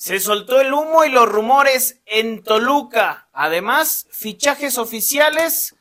[0.00, 3.28] Se soltó el humo y los rumores en Toluca.
[3.34, 5.76] Además, fichajes oficiales.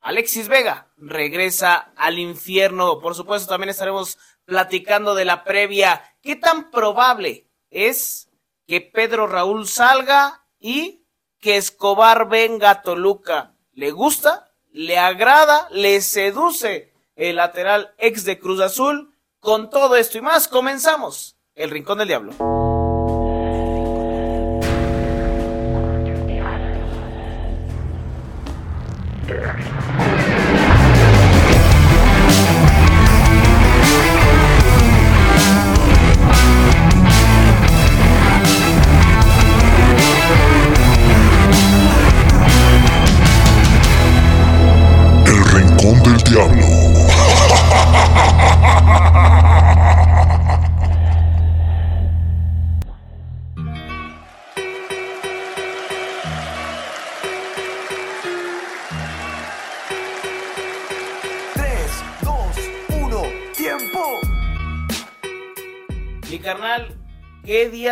[0.00, 3.00] Alexis Vega regresa al infierno.
[3.00, 6.04] Por supuesto, también estaremos platicando de la previa.
[6.22, 8.28] ¿Qué tan probable es
[8.68, 11.04] que Pedro Raúl salga y
[11.40, 13.56] que Escobar venga a Toluca?
[13.72, 14.52] ¿Le gusta?
[14.70, 15.66] ¿Le agrada?
[15.72, 19.16] ¿Le seduce el lateral ex de Cruz Azul?
[19.40, 22.53] Con todo esto y más, comenzamos el Rincón del Diablo.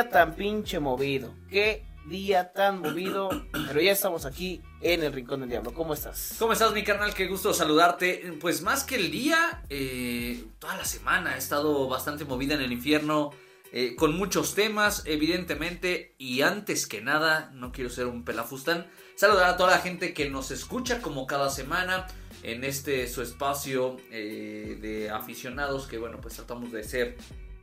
[0.08, 1.34] Tan pinche movido.
[1.48, 3.30] Qué día tan movido.
[3.52, 5.72] Pero ya estamos aquí en el Rincón del Diablo.
[5.72, 6.34] ¿Cómo estás?
[6.38, 7.14] ¿Cómo estás, mi carnal?
[7.14, 8.36] Qué gusto saludarte.
[8.40, 12.72] Pues más que el día, eh, toda la semana he estado bastante movida en el
[12.72, 13.30] infierno,
[13.72, 16.14] eh, con muchos temas, evidentemente.
[16.18, 20.28] Y antes que nada, no quiero ser un pelafustán, saludar a toda la gente que
[20.28, 22.06] nos escucha como cada semana
[22.42, 27.16] en este su espacio eh, de aficionados, que bueno, pues tratamos de ser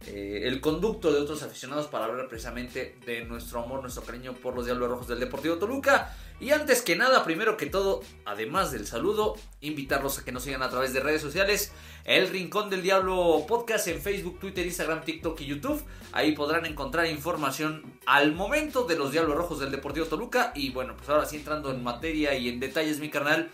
[0.07, 4.55] eh, el conducto de otros aficionados para hablar precisamente de nuestro amor, nuestro cariño por
[4.55, 6.15] los Diablos Rojos del Deportivo Toluca.
[6.39, 10.63] Y antes que nada, primero que todo, además del saludo, invitarlos a que nos sigan
[10.63, 11.73] a través de redes sociales.
[12.05, 15.83] El Rincón del Diablo Podcast en Facebook, Twitter, Instagram, TikTok y YouTube.
[16.13, 20.53] Ahí podrán encontrar información al momento de los Diablos Rojos del Deportivo Toluca.
[20.55, 23.49] Y bueno, pues ahora sí entrando en materia y en detalles, mi carnal.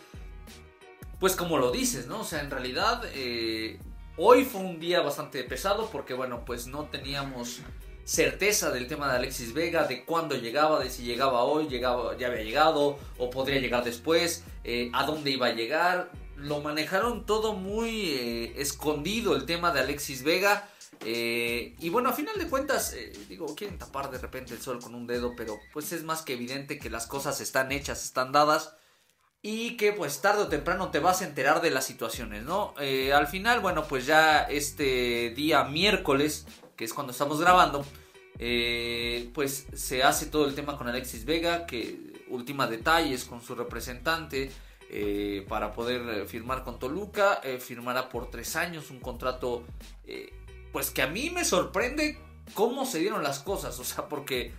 [1.19, 2.19] Pues como lo dices, ¿no?
[2.19, 3.79] O sea, en realidad eh,
[4.17, 7.61] hoy fue un día bastante pesado porque, bueno, pues no teníamos
[8.03, 12.27] certeza del tema de Alexis Vega, de cuándo llegaba, de si llegaba hoy, llegaba, ya
[12.27, 16.11] había llegado o podría llegar después, eh, a dónde iba a llegar.
[16.37, 20.69] Lo manejaron todo muy eh, escondido el tema de Alexis Vega.
[21.03, 22.95] eh, y bueno, a final de cuentas,
[23.27, 26.33] digo, quieren tapar de repente el sol con un dedo, pero pues es más que
[26.33, 28.75] evidente que las cosas están hechas, están dadas
[29.47, 32.73] y que pues tarde o temprano te vas a enterar de las situaciones, ¿no?
[32.79, 37.85] Eh, al final, bueno, pues ya este día miércoles, que es cuando estamos grabando,
[38.39, 43.53] eh, pues se hace todo el tema con Alexis Vega, que ultima detalles con su
[43.53, 44.51] representante
[44.89, 49.63] eh, para poder firmar con Toluca, firmará por tres años un contrato,
[50.71, 52.17] pues que a mí me sorprende
[52.55, 54.53] cómo se dieron las cosas, o sea, porque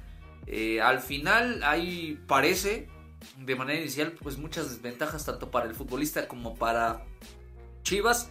[0.80, 2.86] al final ahí parece
[3.38, 7.04] de manera inicial pues muchas desventajas tanto para el futbolista como para
[7.82, 8.30] Chivas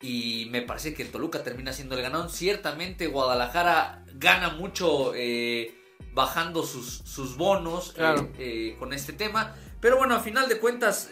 [0.00, 2.30] y me parece que Toluca termina siendo el ganador.
[2.30, 5.74] Ciertamente Guadalajara gana mucho eh,
[6.12, 8.30] bajando sus, sus bonos eh, Claro.
[8.38, 9.56] eh, con este tema.
[9.80, 11.08] Pero bueno, a final de cuentas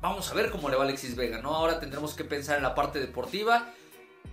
[0.00, 1.54] vamos a ver cómo le va Alexis Vega, ¿no?
[1.54, 3.72] Ahora tendremos que pensar en la parte deportiva.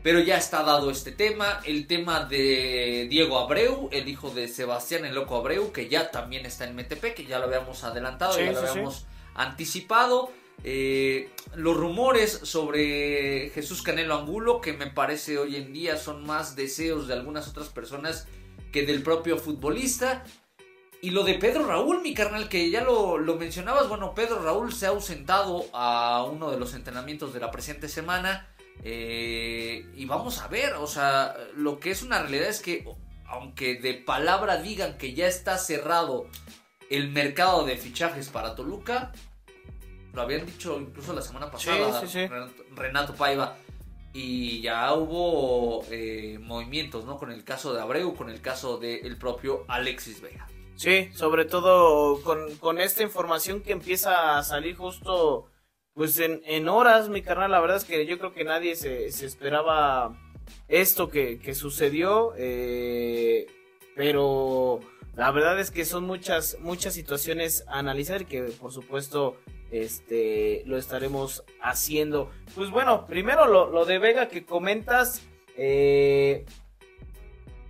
[0.04, 5.06] Pero ya está dado este tema, el tema de Diego Abreu, el hijo de Sebastián
[5.06, 8.42] el Loco Abreu, que ya también está en MTP, que ya lo habíamos adelantado, Sí,
[8.44, 8.70] ya lo sí, sí.
[8.72, 10.30] habíamos anticipado.
[10.66, 16.56] Eh, los rumores sobre Jesús Canelo Angulo, que me parece hoy en día son más
[16.58, 18.28] deseos de algunas otras personas
[18.74, 20.26] que del propio futbolista.
[21.02, 24.74] Y lo de Pedro Raúl, mi carnal, que ya lo, lo mencionabas, bueno, Pedro Raúl
[24.74, 28.53] se ha ausentado a uno de los entrenamientos de la presente semana.
[28.86, 32.86] Eh, y vamos a ver, o sea, lo que es una realidad es que,
[33.26, 36.28] aunque de palabra digan que ya está cerrado
[36.90, 39.14] el mercado de fichajes para Toluca,
[40.12, 42.34] lo habían dicho incluso la semana pasada Sí, sí, sí.
[42.76, 43.56] Renato, Paiva.
[44.16, 47.18] Y ya hubo eh, movimientos, ¿no?
[47.18, 50.46] Con el caso de Abreu, con el caso del propio Alexis Vega.
[50.76, 55.50] Sí, sobre todo con, con esta información que empieza a salir justo
[55.94, 57.52] pues en, en horas, mi carnal.
[57.52, 60.18] La verdad es que yo creo que nadie se, se esperaba
[60.68, 62.34] esto que, que sucedió.
[62.38, 63.46] eh,
[63.96, 64.80] pero
[65.16, 69.38] la verdad es que son muchas, muchas situaciones a analizar que por supuesto
[69.72, 72.32] este lo estaremos haciendo.
[72.56, 75.22] Pues bueno, primero lo, lo de Vega que comentas.
[75.58, 76.46] eh,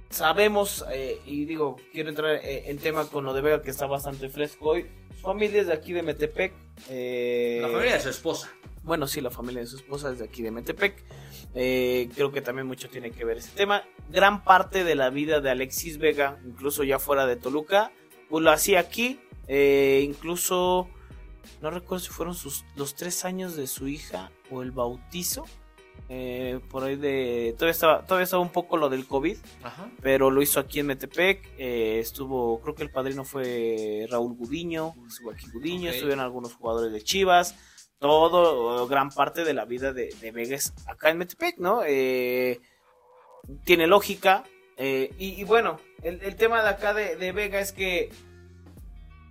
[0.09, 3.87] sabemos, eh, y digo, quiero entrar eh, en tema con lo de Vega que está
[3.87, 4.85] bastante fresco hoy.
[5.15, 6.53] Su familia es de aquí de Metepec.
[6.89, 8.49] Eh, La familia de su esposa.
[8.83, 11.03] bueno, sí, la familia de su esposa es de aquí de Metepec.
[11.55, 13.83] Eh, creo que también mucho tiene que ver ese tema.
[14.09, 17.91] Gran parte de la vida de Alexis Vega, incluso ya fuera de Toluca,
[18.29, 19.19] pues lo hacía aquí.
[19.47, 20.89] Eh, incluso,
[21.61, 25.45] no recuerdo si fueron sus, los tres años de su hija o el bautizo.
[26.15, 27.53] Eh, por ahí de.
[27.57, 29.89] Todavía estaba, todavía estaba un poco lo del COVID, Ajá.
[30.01, 31.39] pero lo hizo aquí en Metepec.
[31.57, 34.93] eh, estuvo, creo que el padrino fue Raúl Gudiño.
[35.07, 37.55] Estuvo aquí Gudiño, estuvieron algunos jugadores de Chivas.
[37.99, 41.81] Todo, gran parte de la vida de, de Vega es acá en Metepec, ¿no?
[41.87, 42.59] Eh,
[43.65, 44.43] tiene lógica.
[44.77, 48.09] eh, y, y bueno, el, el tema de acá de, de Vega es que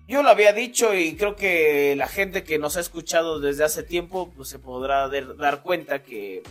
[0.08, 3.82] yo lo había dicho y creo que la gente que nos ha escuchado desde hace
[3.82, 6.42] tiempo pues se podrá dar cuenta que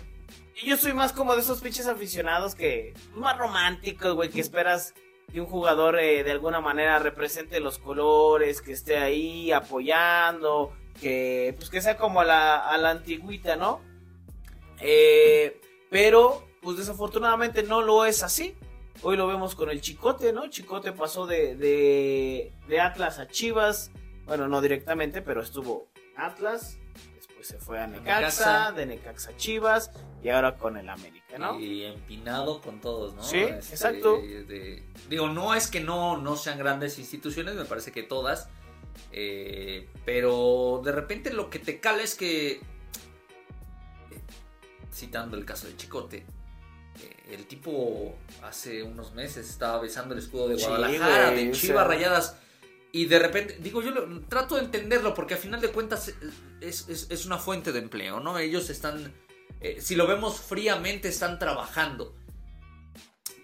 [0.66, 4.94] yo soy más como de esos pinches aficionados que más románticos, güey, que esperas
[5.31, 11.56] que un jugador eh, de alguna manera represente los colores, que esté ahí apoyando, que
[11.58, 13.81] pues que sea como a la, a la antigüita, ¿no?
[14.81, 15.60] Eh,
[15.90, 18.56] pero pues desafortunadamente no lo es así.
[19.04, 20.48] Hoy lo vemos con el Chicote, ¿no?
[20.48, 23.92] Chicote pasó de, de, de Atlas a Chivas.
[24.25, 26.78] Bueno, no directamente, pero estuvo Atlas.
[27.42, 28.72] Después se fue a Necaxa, Necaxa.
[28.74, 29.92] de Necaxa Chivas.
[30.24, 31.60] Y ahora con el América, ¿no?
[31.60, 33.24] Y empinado con todos, ¿no?
[33.24, 34.18] Sí, exacto.
[34.18, 38.48] de- digo, no es que no, no sean grandes instituciones, me parece que todas.
[39.14, 42.62] eh, pero de repente lo que te cala es que, eh,
[44.94, 46.18] citando el caso de Chicote,
[47.02, 48.14] eh, el tipo
[48.44, 51.84] hace unos meses estaba besando el escudo de Sí, Guadalajara, güey, de o Chivas sea.
[51.86, 52.38] Rayadas.
[52.94, 56.14] Y de repente, digo, yo lo- trato de entenderlo porque a final de cuentas
[56.60, 58.38] es, es- es una fuente de empleo, ¿no?
[58.38, 59.14] Ellos están,
[59.62, 62.16] eh, si lo vemos fríamente, están trabajando.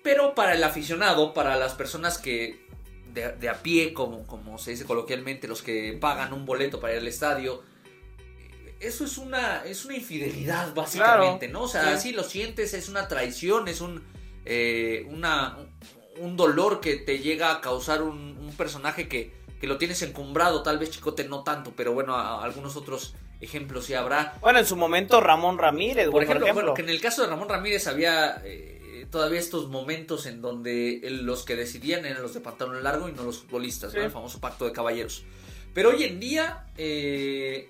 [0.03, 2.65] Pero para el aficionado, para las personas que
[3.13, 6.93] de, de a pie, como, como se dice coloquialmente, los que pagan un boleto para
[6.93, 7.63] ir al estadio,
[8.79, 11.63] eso es una, es una infidelidad básicamente, ¿no?
[11.63, 12.09] O sea, sí.
[12.09, 12.15] sí.
[12.15, 14.03] lo sientes, es una traición, es un,
[14.45, 15.57] eh, una,
[16.19, 20.63] un dolor que te llega a causar un, un personaje que, que lo tienes encumbrado,
[20.63, 24.33] tal vez Chicote no tanto, pero bueno, a- a algunos otros ejemplos sí habrá.
[24.41, 27.49] Bueno, en su momento Ramón Ramírez, Por ejemplo, bueno, que en el caso de Ramón
[27.49, 32.83] Ramírez había eh, todavía estos momentos en donde los que decidían eran los de pantalón
[32.83, 34.01] largo y no los futbolistas, ¿no?
[34.01, 35.23] El famoso pacto de caballeros.
[35.73, 37.69] Pero hoy en día eh,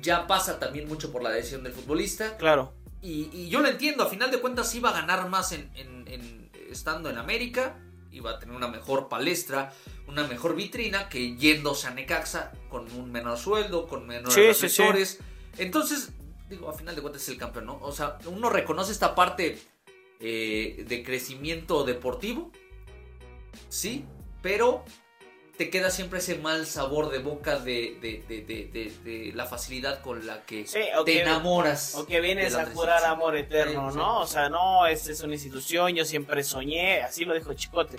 [0.00, 2.36] ya pasa también mucho por la decisión del futbolista.
[2.36, 2.72] Claro.
[3.00, 6.04] Y, y yo lo entiendo, a final de cuentas iba a ganar más en, en-
[6.08, 6.41] en-
[6.72, 7.78] estando en América,
[8.10, 9.72] iba a tener una mejor palestra,
[10.06, 14.68] una mejor vitrina que yéndose a Necaxa con un menor sueldo, con menores Sí, sí,
[14.68, 14.82] sí.
[14.82, 15.18] reflectores.
[15.58, 16.12] Entonces,
[16.48, 17.78] digo, a final de cuentas es el campeón, ¿no?
[17.80, 19.58] O sea, uno reconoce esta parte
[20.20, 22.52] eh, de crecimiento deportivo,
[23.68, 24.04] sí,
[24.42, 24.84] pero
[25.64, 30.26] te queda siempre ese mal sabor de boca de, de- de- de- la facilidad con
[30.26, 31.94] la que Sí, o te enamoras.
[31.94, 33.98] O que vienes a jurar amor eterno, Sí, sí.
[33.98, 34.20] ¿no?
[34.22, 37.96] O sea, no, esta es una institución, yo siempre soñé, así lo dijo Chicote.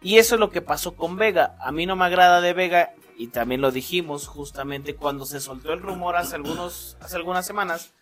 [0.00, 1.56] Y eso es lo que pasó con Vega.
[1.60, 5.72] A mí no me agrada de Vega, y también lo dijimos justamente cuando se soltó
[5.72, 7.92] el rumor hace, algunos, hace algunas semanas,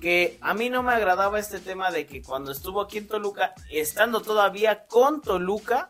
[0.00, 3.54] que a mí no me agradaba este tema de que cuando estuvo aquí en Toluca,
[3.70, 5.88] estando todavía con Toluca,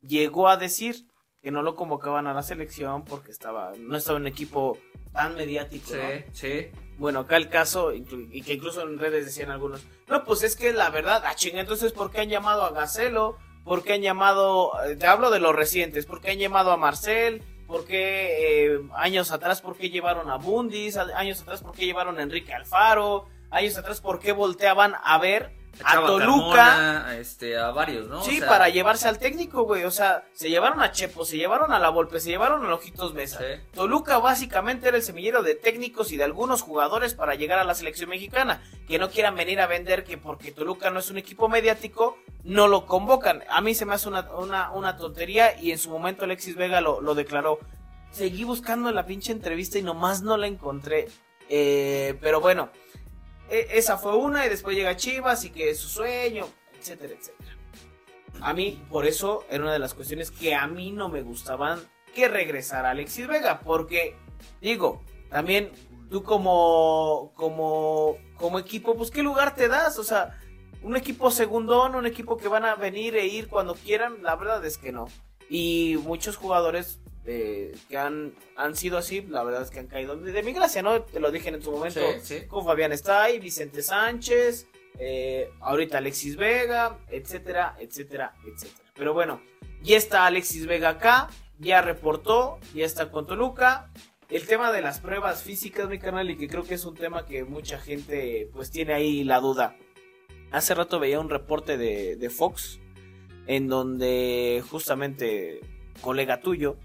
[0.00, 1.06] llegó a decir
[1.42, 4.78] que no lo convocaban a la selección porque estaba no estaba en un equipo
[5.12, 5.88] tan mediático.
[5.88, 6.34] Sí, ¿no?
[6.34, 6.70] sí.
[6.98, 10.72] Bueno, acá el caso, y que incluso en redes decían algunos, no, pues es que
[10.72, 13.38] la verdad, ah, chinga, entonces, ¿por qué han llamado a Gacelo?
[13.64, 16.76] ¿Por qué han llamado, eh, te hablo de los recientes, ¿por qué han llamado a
[16.76, 17.42] Marcel?
[17.66, 20.96] ¿Por qué eh, años atrás, por qué llevaron a Bundis?
[20.96, 23.26] Años atrás, ¿por qué llevaron a Enrique Alfaro?
[23.50, 25.50] Años atrás, ¿por qué volteaban a ver
[25.84, 26.54] a Toluca?
[26.54, 28.22] Carmona, este, a varios, ¿no?
[28.22, 29.84] Sí, O sea, para llevarse al técnico, güey.
[29.84, 33.14] O sea, se llevaron a Chepo, se llevaron a La Volpe, se llevaron a Ojitos
[33.14, 33.38] Mesa.
[33.38, 33.60] Sí.
[33.74, 37.74] Toluca básicamente era el semillero de técnicos y de algunos jugadores para llegar a la
[37.74, 38.62] selección mexicana.
[38.86, 42.68] Que no quieran venir a vender que porque Toluca no es un equipo mediático, no
[42.68, 43.42] lo convocan.
[43.48, 46.80] A mí se me hace una, una, una tontería y en su momento Alexis Vega
[46.80, 47.58] lo, lo declaró.
[48.10, 51.08] Seguí buscando la pinche entrevista y nomás no la encontré.
[51.48, 52.70] Eh, pero bueno,
[53.50, 56.46] e- esa fue una y después llega Chivas y que es su sueño,
[56.78, 57.56] etcétera, etcétera.
[58.40, 61.80] A mí, por eso, era una de las cuestiones que a mí no me gustaban
[62.14, 64.16] que regresara Alexis Vega, porque,
[64.60, 65.70] digo, también
[66.10, 70.38] tú como, como, como equipo, pues qué lugar te das, o sea,
[70.82, 74.64] un equipo segundón, un equipo que van a venir e ir cuando quieran, la verdad
[74.64, 75.08] es que no.
[75.48, 80.16] Y muchos jugadores eh, que han, han sido así, la verdad es que han caído
[80.16, 81.02] de, de mi gracia, ¿no?
[81.02, 82.46] Te lo dije en su momento, Sí, sí.
[82.46, 84.66] con Fabián Stay, Vicente Sánchez,
[84.98, 88.90] eh, ahorita Alexis Vega, etcétera, etcétera, etcétera.
[88.94, 89.40] Pero bueno,
[89.82, 93.90] ya está Alexis Vega acá, ya reportó, ya está con Toluca.
[94.28, 97.24] el tema de las pruebas físicas, mi canal, y que creo que es un tema
[97.26, 99.76] que mucha gente pues tiene ahí la duda.
[100.50, 102.78] Hace rato veía un reporte de, de Fox
[103.46, 105.60] en donde justamente
[106.00, 106.76] colega tuyo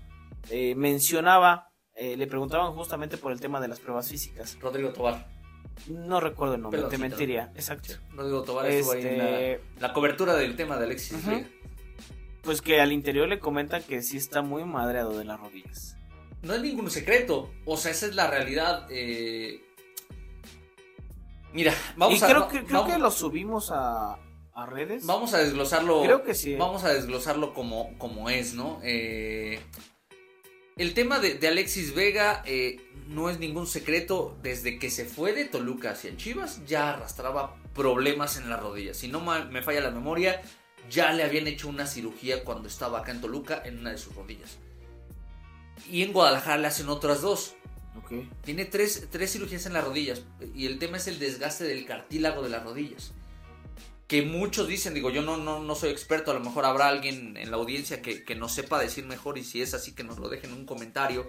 [0.50, 4.58] eh, mencionaba, eh, le preguntaban justamente por el tema de las pruebas físicas.
[4.60, 5.28] Rodrigo Tobar.
[5.88, 7.52] No recuerdo el nombre, te mentiría.
[7.56, 7.94] Exacto.
[8.14, 11.26] Rodrigo Tobar estuvo ahí en la, Este, la cobertura del tema de Alexis.
[11.26, 11.48] Vega.
[12.42, 15.96] pues que al interior le comentan que sí está muy madreado de las rodillas.
[16.42, 17.52] No es ningún secreto.
[17.66, 18.88] O sea, esa es la realidad.
[18.90, 19.62] eh.
[21.54, 22.28] Mira, vamos y a.
[22.28, 24.20] creo, va- que, creo vamos, que lo subimos a,
[24.54, 25.06] a redes.
[25.06, 26.02] vamos a desglosarlo.
[26.04, 26.56] Creo que sí.
[26.56, 28.80] Vamos a desglosarlo como, como es, ¿no?
[28.84, 29.60] Eh,
[30.78, 34.38] el tema de, de Alexis Vega eh, no es ningún secreto.
[34.44, 38.98] Desde que se fue de Toluca hacia Chivas, ya arrastraba problemas en las rodillas.
[38.98, 40.42] Si no me falla la memoria,
[40.90, 44.16] ya le habían hecho una cirugía cuando estaba acá en Toluca en una de sus
[44.16, 44.58] rodillas.
[45.90, 47.56] Y en Guadalajara le hacen otras dos.
[48.44, 50.24] Tiene tres, tres cirugías en las rodillas.
[50.56, 53.14] Y el tema es el desgaste del cartílago de las rodillas.
[54.08, 57.36] Que muchos dicen, digo, yo no, no, no soy experto, a lo mejor habrá alguien
[57.36, 60.18] en la audiencia que, que nos sepa decir mejor y si es así que nos
[60.18, 61.28] lo dejen en un comentario.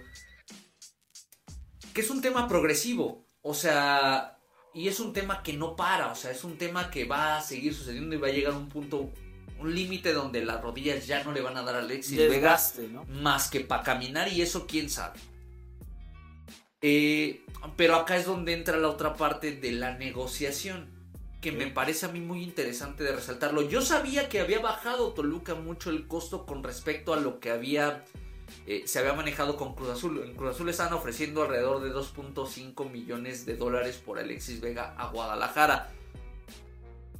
[1.93, 4.39] Que es un tema progresivo, o sea,
[4.75, 7.43] y es un tema que no para, o sea, es un tema que va a
[7.43, 9.13] seguir sucediendo y va a llegar a un punto,
[9.59, 12.89] un límite donde las rodillas ya no le van a dar a Alexis Vega Desgaste,
[12.89, 13.05] ¿no?
[13.07, 15.19] más que para caminar y eso quién sabe.
[16.81, 17.45] Eh,
[17.77, 20.89] pero acá es donde entra la otra parte de la negociación,
[21.41, 23.63] que me parece a mí muy interesante de resaltarlo.
[23.63, 28.05] Yo sabía que había bajado Toluca mucho el costo con respecto a lo que había
[28.67, 30.23] eh, se había manejado con Cruz Azul.
[30.25, 35.09] En Cruz Azul estaban ofreciendo alrededor de 2.5 millones de dólares por Alexis Vega a
[35.09, 35.91] Guadalajara.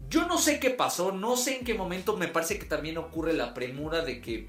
[0.09, 3.35] Yo no sé qué pasó, no sé en qué momento, me parece que también ocurre
[3.35, 4.49] la premura de que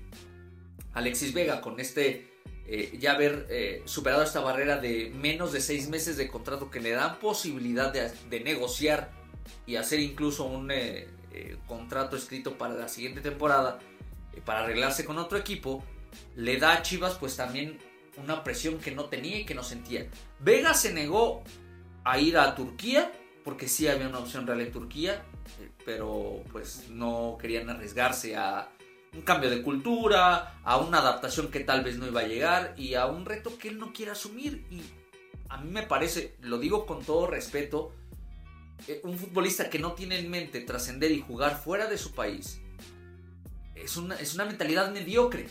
[0.94, 2.30] Alexis Vega con este
[2.66, 6.80] eh, ya haber eh, superado esta barrera de menos de seis meses de contrato que
[6.80, 9.19] le dan posibilidad de, de negociar
[9.66, 13.80] y hacer incluso un eh, eh, contrato escrito para la siguiente temporada
[14.34, 15.84] eh, para arreglarse con otro equipo
[16.36, 17.78] le da a Chivas pues también
[18.18, 20.08] una presión que no tenía y que no sentía
[20.40, 21.44] Vega se negó
[22.04, 23.12] a ir a Turquía
[23.44, 25.24] porque sí había una opción real en Turquía
[25.86, 28.70] pero pues no querían arriesgarse a
[29.14, 32.94] un cambio de cultura, a una adaptación que tal vez no iba a llegar y
[32.94, 34.66] a un reto que él no quiere asumir.
[34.70, 34.82] Y
[35.50, 37.94] a mí me parece, lo digo con todo respeto,
[38.88, 42.60] eh, un futbolista que no tiene en mente trascender y jugar fuera de su país
[43.76, 45.48] es una, es una mentalidad mediocre.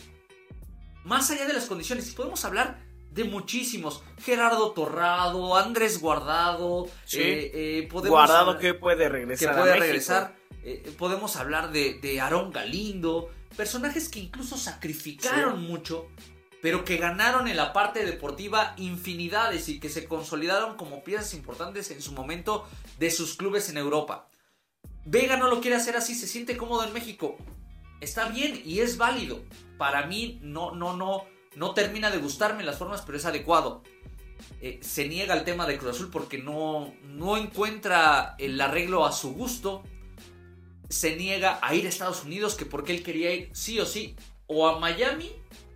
[1.03, 2.79] Más allá de las condiciones, y podemos hablar
[3.11, 4.03] de muchísimos.
[4.21, 7.19] Gerardo Torrado, Andrés Guardado, Sí.
[7.21, 9.49] eh, eh, podemos Guardado hablar- que puede que regresar.
[9.53, 10.35] a puede regresar.
[10.63, 16.09] Eh, podemos hablar de, de Aarón Galindo, personajes que incluso sacrificaron mucho,
[16.61, 21.91] pero que ganaron en la parte deportiva infinidades y que se consolidaron como piezas importantes
[21.91, 24.27] en su momento de sus clubes en Europa.
[25.05, 27.37] Vega no lo quiere hacer así, se siente cómodo en México.
[28.01, 29.41] Está bien y es válido.
[29.77, 31.25] Para mí no, no, no,
[31.55, 33.83] no termina de gustarme las formas, pero es adecuado.
[34.61, 39.11] Eh, se niega al tema de Cruz Azul porque no, no encuentra el arreglo a
[39.13, 39.83] su gusto.
[40.89, 44.15] Se niega a ir a Estados Unidos que porque él quería ir sí o sí
[44.47, 45.31] o a Miami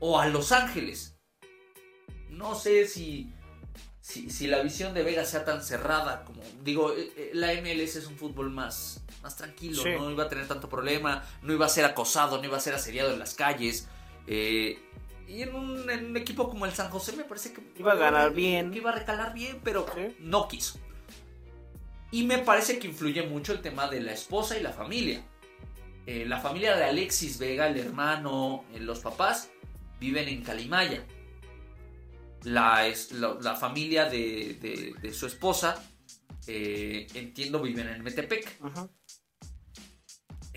[0.06, 1.16] o a Los Ángeles.
[2.30, 3.32] No sé si,
[4.02, 7.96] si, si la visión de Vega sea tan cerrada como digo, eh, eh, la MLS
[8.00, 9.90] es un fútbol más, más tranquilo, Sí.
[9.98, 12.74] no iba a tener tanto problema, no iba a ser acosado, no iba a ser
[12.74, 13.88] asediado en las calles.
[14.28, 14.78] eh,
[15.26, 17.96] y en un, en un equipo como el San José me parece que Iba a
[17.96, 18.72] ganar bien.
[18.72, 20.16] que iba a recalar bien, pero Sí.
[20.20, 20.78] no quiso.
[22.12, 25.24] Y me parece que influye mucho el tema de la esposa y la familia.
[26.06, 29.50] Eh, la familia de Alexis Vega, el hermano, eh, los papás,
[30.00, 31.06] viven en Calimaya.
[32.44, 35.82] La, es- la, la familia de, de- de su esposa,
[36.48, 38.58] eh, entiendo, viven en Metepec.
[38.62, 38.90] Ajá.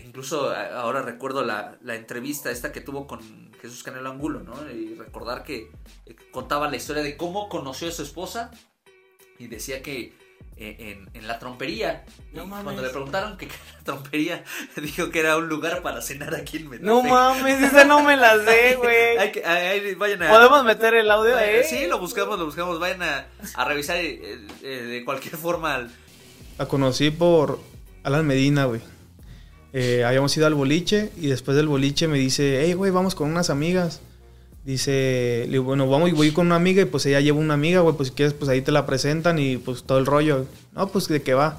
[0.03, 4.69] Incluso a- ahora recuerdo la, la entrevista esta que tuvo con Jesús Canelo Angulo, ¿no?
[4.71, 5.71] Y recordar que
[6.05, 8.51] eh, contaba la historia de cómo conoció a su esposa
[9.39, 10.13] y decía que eh,
[10.59, 12.03] en, en la trompería,
[12.33, 12.63] No y mames.
[12.63, 14.43] cuando le preguntaron que qué era la trompería,
[14.81, 16.85] dijo que era un lugar para cenar aquí en Metepec.
[16.87, 19.17] No mames, esa no me la sé, güey.
[19.17, 20.29] Hay que- ahí- ahí vayan a...
[20.29, 21.63] Podemos meter el audio, Eh, eh.
[21.63, 22.79] Sí, lo buscamos, lo buscamos.
[22.79, 25.87] Vayan a, a revisar eh, eh, de cualquier forma.
[26.57, 27.59] La conocí por
[28.03, 28.81] Alan Medina, güey.
[29.73, 33.29] Eh, habíamos ido al boliche y después del boliche me dice, hey, güey, vamos con
[33.29, 34.01] unas amigas.
[34.67, 37.53] Dice, le digo, bueno, vamos y voy con una amiga y pues ella lleva una
[37.53, 40.45] amiga, güey, pues si quieres, pues ahí te la presentan y pues todo el rollo.
[40.75, 41.57] No, pues de qué va.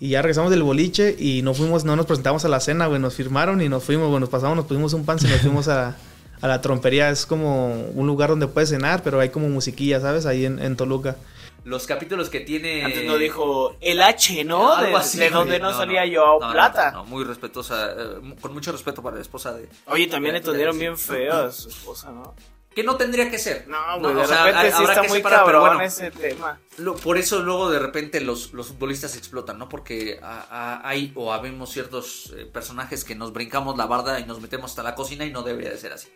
[0.00, 3.00] Y ya regresamos del boliche y no fuimos, no nos presentamos a la cena, güey,
[3.00, 5.68] nos firmaron y nos fuimos, güey, nos pasamos, nos pusimos un pan y nos fuimos
[5.68, 5.96] a,
[6.42, 7.08] a la trompería.
[7.08, 10.26] Es como un lugar donde puedes cenar, pero hay como musiquilla, ¿sabes?
[10.26, 11.16] Ahí en, en Toluca.
[11.64, 12.84] Los capítulos que tiene.
[12.84, 14.72] Antes no dijo el H, ¿no?
[14.72, 16.90] Algo de, así, de donde no, salía yo no, plata.
[16.90, 19.68] No, muy respetuosa, eh, con mucho respeto para la esposa de.
[19.86, 22.34] Oye, también le de- de- bien feo a su esposa, ¿no?
[22.74, 23.68] Que no tendría que ser.
[23.68, 26.58] No, güey, o de sea, repente sí está muy separar, pero bueno, ese tema.
[26.78, 29.68] lo- por eso luego de repente los, los futbolistas explotan, ¿no?
[29.68, 30.46] Porque a-
[30.80, 34.70] a- hay o habemos ciertos eh, personajes que nos brincamos la barda y nos metemos
[34.72, 36.08] hasta la cocina y no debería de ser así.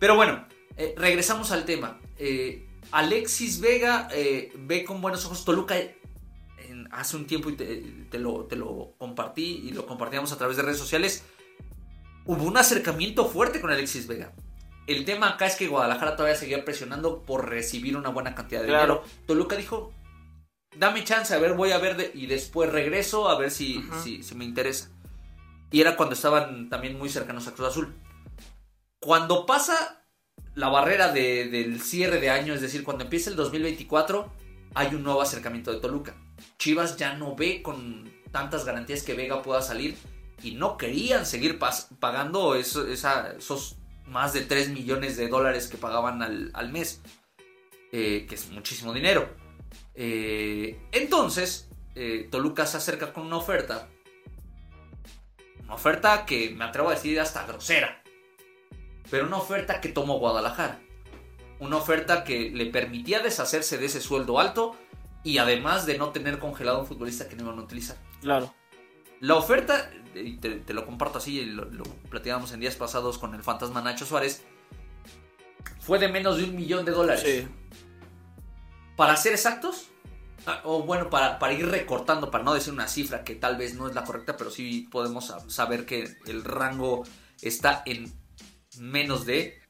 [0.00, 0.46] Pero bueno,
[0.78, 2.00] eh, regresamos al tema.
[2.18, 7.76] Eh, Alexis Vega eh, ve con buenos ojos Toluca en- hace un tiempo y te,
[8.10, 11.24] te lo, te lo compartí y lo compartíamos a través de redes sociales.
[12.24, 14.32] Hubo un acercamiento fuerte con Alexis Vega.
[14.86, 18.68] El tema acá es que Guadalajara todavía seguía presionando por recibir una buena cantidad de
[18.68, 19.02] Claro.
[19.02, 19.24] dinero.
[19.26, 19.92] Toluca dijo,
[20.76, 23.82] dame chance, a ver, voy a ver de- y después regreso a ver si,
[24.22, 24.90] si me interesa.
[25.70, 27.94] Y era cuando estaban también muy cercanos a Cruz Azul.
[29.00, 30.03] Cuando pasa
[30.54, 34.32] la barrera de- del cierre de año, es decir, cuando empieza el 2024,
[34.74, 36.14] hay un nuevo acercamiento de Toluca.
[36.58, 39.96] Chivas ya no ve con tantas garantías que Vega pueda salir
[40.42, 41.58] y no querían seguir
[42.00, 47.00] pagando esos más de 3 millones de dólares que pagaban al, al mes,
[47.92, 49.28] eh, que es muchísimo dinero.
[49.94, 53.88] Eh, entonces, eh, Toluca se acerca con una oferta.
[55.62, 58.02] Una oferta que me atrevo a decir hasta grosera.
[59.10, 60.80] Pero una oferta que tomó Guadalajara.
[61.60, 64.76] Una oferta que le permitía deshacerse de ese sueldo alto
[65.22, 67.96] y además de no tener congelado a un futbolista que no iban a utilizar.
[68.20, 68.52] Claro.
[69.20, 73.18] La oferta, y te, te lo comparto así, y lo, lo platicamos en días pasados
[73.18, 74.42] con el fantasma Nacho Suárez,
[75.80, 77.22] fue de menos de un millón de dólares.
[77.24, 77.48] Sí.
[78.96, 79.86] Para ser exactos,
[80.46, 83.74] ah, o bueno, para, para ir recortando, para no decir una cifra que tal vez
[83.74, 87.04] no es la correcta, pero sí podemos sab- saber que el rango
[87.40, 88.12] está en
[88.78, 89.60] menos de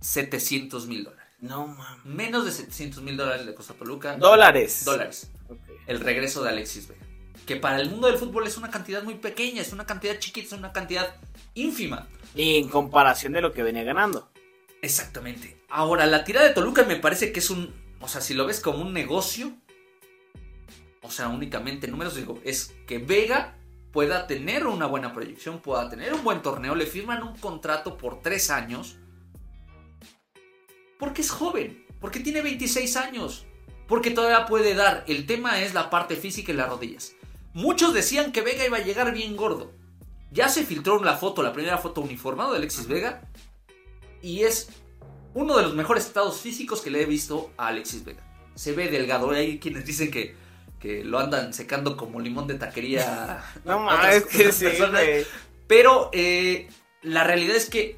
[0.00, 1.24] 700 mil dólares.
[1.40, 2.04] No, mames.
[2.04, 4.16] Menos de 700 mil dólares le costó a Toluca.
[4.16, 4.82] Dólares.
[4.84, 5.30] Dólares.
[5.86, 7.04] El regreso de Alexis Vega.
[7.46, 10.46] Que para el mundo del fútbol es una cantidad muy pequeña, es una cantidad chiquita,
[10.46, 11.16] es una cantidad
[11.54, 12.08] ínfima.
[12.34, 14.30] Y en comparación de lo que venía ganando.
[14.80, 15.62] Exactamente.
[15.68, 17.74] Ahora, la tirada de Toluca me parece que es un.
[18.00, 19.52] O sea, si lo ves como un negocio.
[21.02, 23.58] O sea, únicamente números, digo, es que Vega
[23.94, 28.20] pueda tener una buena proyección, pueda tener un buen torneo, le firman un contrato por
[28.22, 28.96] tres años.
[30.98, 33.46] Porque es joven, porque tiene 26 años,
[33.86, 35.04] porque todavía puede dar.
[35.06, 37.14] El tema es la parte física y las rodillas.
[37.52, 39.72] Muchos decían que Vega iba a llegar bien gordo.
[40.32, 43.22] Ya se filtró la foto, la primera foto uniformado de Alexis Vega.
[44.20, 44.70] Y es
[45.34, 48.24] uno de los mejores estados físicos que le he visto a Alexis Vega.
[48.56, 49.30] Se ve delgado.
[49.30, 50.34] Hay quienes dicen que,
[50.84, 53.42] que lo andan secando como limón de taquería.
[53.64, 53.88] No
[54.30, 55.26] que sí, güey.
[55.66, 56.68] Pero eh,
[57.00, 57.96] la realidad es que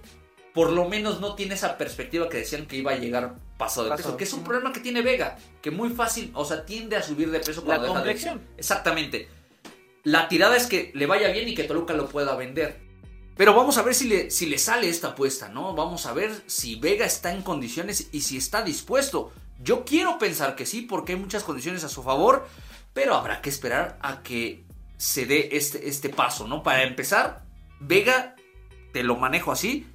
[0.54, 3.96] por lo menos no tiene esa perspectiva que decían que iba a llegar pasado de
[3.96, 4.16] peso.
[4.16, 5.36] Que es un problema que tiene Vega.
[5.60, 8.40] Que muy fácil, o sea, tiende a subir de peso La cuando deja de- complexión.
[8.56, 9.28] Exactamente.
[10.04, 12.78] La tirada es que le vaya bien y que Toluca lo pueda vender.
[13.36, 15.74] Pero vamos a ver si le, si le sale esta apuesta, ¿no?
[15.74, 19.32] Vamos a ver si Vega está en condiciones y si está dispuesto.
[19.60, 22.46] Yo quiero pensar que sí, porque hay muchas condiciones a su favor,
[22.96, 24.64] pero habrá que esperar a que
[24.96, 26.62] se dé este, este paso, ¿no?
[26.62, 27.44] Para empezar,
[27.78, 28.34] Vega,
[28.94, 29.86] te lo manejo así,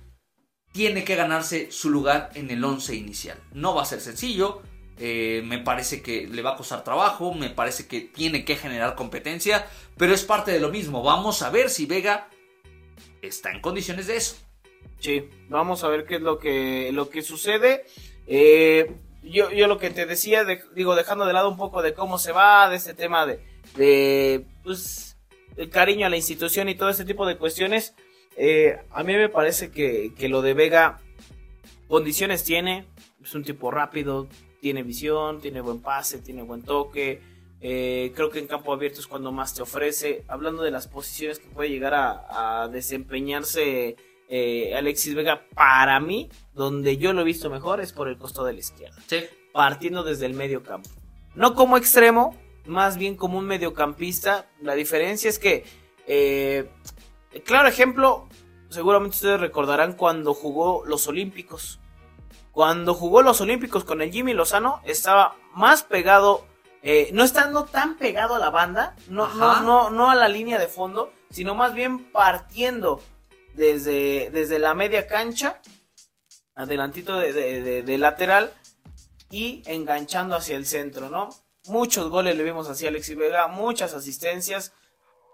[0.71, 3.39] tiene que ganarse su lugar en el 11 inicial.
[3.53, 4.61] No va a ser sencillo,
[4.99, 8.93] eh, me parece que le va a costar trabajo, me parece que tiene que generar
[8.93, 9.65] competencia,
[9.97, 11.01] pero es parte de lo mismo.
[11.01, 12.29] Vamos a ver si Vega
[13.23, 14.35] está en condiciones de eso.
[14.99, 17.83] Sí, vamos a ver qué es lo que, lo que sucede.
[18.27, 21.93] Eh, yo, yo lo que te decía, de- digo, dejando de lado un poco de
[21.93, 23.39] cómo se va, de este tema de,
[23.75, 25.17] de pues,
[25.57, 27.93] el cariño a la institución y todo ese tipo de cuestiones,
[28.37, 30.99] eh, a mí me parece que, que lo de Vega,
[31.87, 32.85] condiciones tiene,
[33.23, 34.27] es un tipo rápido,
[34.61, 37.21] tiene visión, tiene buen pase, tiene buen toque.
[37.63, 40.23] eh, creo que en campo abierto es cuando más te ofrece.
[40.27, 43.97] Hablando de las posiciones que puede llegar a, a desempeñarse
[44.33, 48.47] eh, Alexis Vega, para mí, donde yo lo he visto mejor es por el costado
[48.47, 49.25] de la izquierda, Sí.
[49.53, 50.89] partiendo desde el medio campo.
[51.35, 54.47] No como extremo, más bien como un mediocampista.
[54.61, 55.65] La diferencia es que,
[56.07, 56.69] eh,
[57.45, 58.27] claro ejemplo,
[58.69, 61.79] seguramente ustedes recordarán cuando jugó los Olímpicos.
[62.53, 66.45] Cuando jugó los Olímpicos con el Jimmy Lozano, estaba más pegado,
[66.83, 69.61] eh, no estando tan pegado a la banda, no, no, Ajá.
[69.63, 73.01] no, no a la línea de fondo, sino más bien partiendo
[73.55, 75.61] desde, desde la media cancha,
[76.55, 78.51] adelantito de, de- de- de lateral
[79.29, 81.29] y enganchando hacia el centro, ¿no?
[81.67, 84.73] Muchos goles le vimos así a Alexis Vega, muchas asistencias.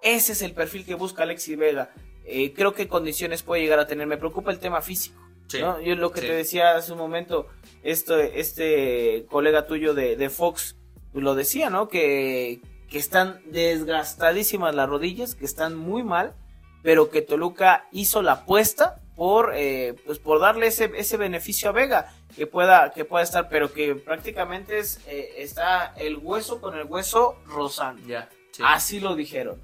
[0.04, 1.92] Ese es el perfil que busca Alexis Vega.
[2.26, 4.06] eh, creo que condiciones puede llegar a tener.
[4.06, 5.20] Me preocupa el tema físico.
[5.48, 5.80] Sí, ¿no?
[5.80, 6.28] Yo lo que sí.
[6.28, 7.48] te decía hace un momento,
[7.82, 10.76] esto, este colega tuyo de, de Fox
[11.14, 11.88] lo decía, ¿no?
[11.88, 16.36] Que, que están desgastadísimas las rodillas, que están muy mal,
[16.84, 21.72] pero que Toluca hizo la apuesta por, eh, pues por darle ese, ese beneficio a
[21.72, 26.78] Vega, que pueda, que pueda estar, pero que prácticamente es, eh, está el hueso con
[26.78, 28.08] el hueso rozando.
[28.08, 28.30] Ya.
[28.52, 28.62] sí.
[28.66, 29.60] Así lo dijeron.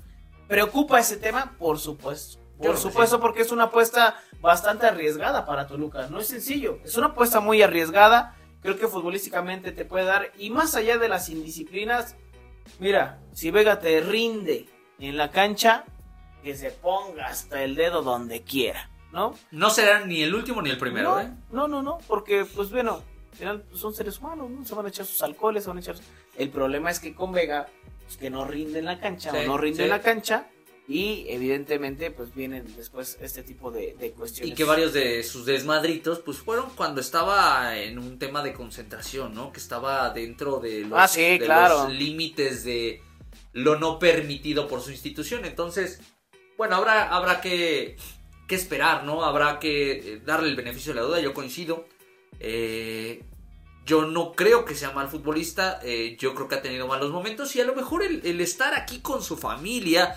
[0.47, 1.55] ¿Preocupa ese tema?
[1.57, 2.39] Por supuesto.
[2.57, 3.21] Por supuesto, sí.
[3.21, 6.07] porque es una apuesta bastante arriesgada para Toluca.
[6.07, 6.79] No es sencillo.
[6.83, 8.35] Es una apuesta muy arriesgada.
[8.61, 10.31] Creo que futbolísticamente te puede dar.
[10.37, 12.15] Y más allá de las indisciplinas,
[12.79, 14.67] mira, si Vega te rinde
[14.99, 15.85] en la cancha,
[16.43, 19.33] que se ponga hasta el dedo donde quiera, ¿no?
[19.51, 21.29] No será ni el último ni el primero, no, ¿eh?
[21.51, 23.01] no, no, no, porque pues bueno,
[23.31, 24.65] al final, pues, son seres humanos, ¿no?
[24.65, 25.95] Se van a echar sus alcoholes, se van a echar...
[26.37, 27.67] El problema es que con Vega,
[28.05, 29.83] pues, que no rinde en la cancha Sí, o no rinde sí.
[29.83, 30.47] en la cancha
[30.85, 34.51] y evidentemente pues vienen después este tipo de, de cuestiones.
[34.51, 39.33] Y que varios de sus desmadritos, pues fueron cuando estaba en un tema de concentración,
[39.33, 39.53] ¿no?
[39.53, 41.85] Que estaba dentro de los, Ah, sí, de claro.
[41.85, 43.01] los límites de
[43.53, 45.45] lo no permitido por su institución.
[45.45, 46.01] Entonces,
[46.57, 47.97] bueno, habrá, habrá que,
[48.47, 49.23] que esperar, ¿no?
[49.23, 51.85] Habrá que eh, darle el beneficio de la duda, yo coincido.
[52.39, 53.23] Eh,
[53.85, 57.53] yo no creo que sea mal futbolista, eh, yo creo que ha tenido malos momentos
[57.55, 60.15] y a lo mejor el, el estar aquí con su familia,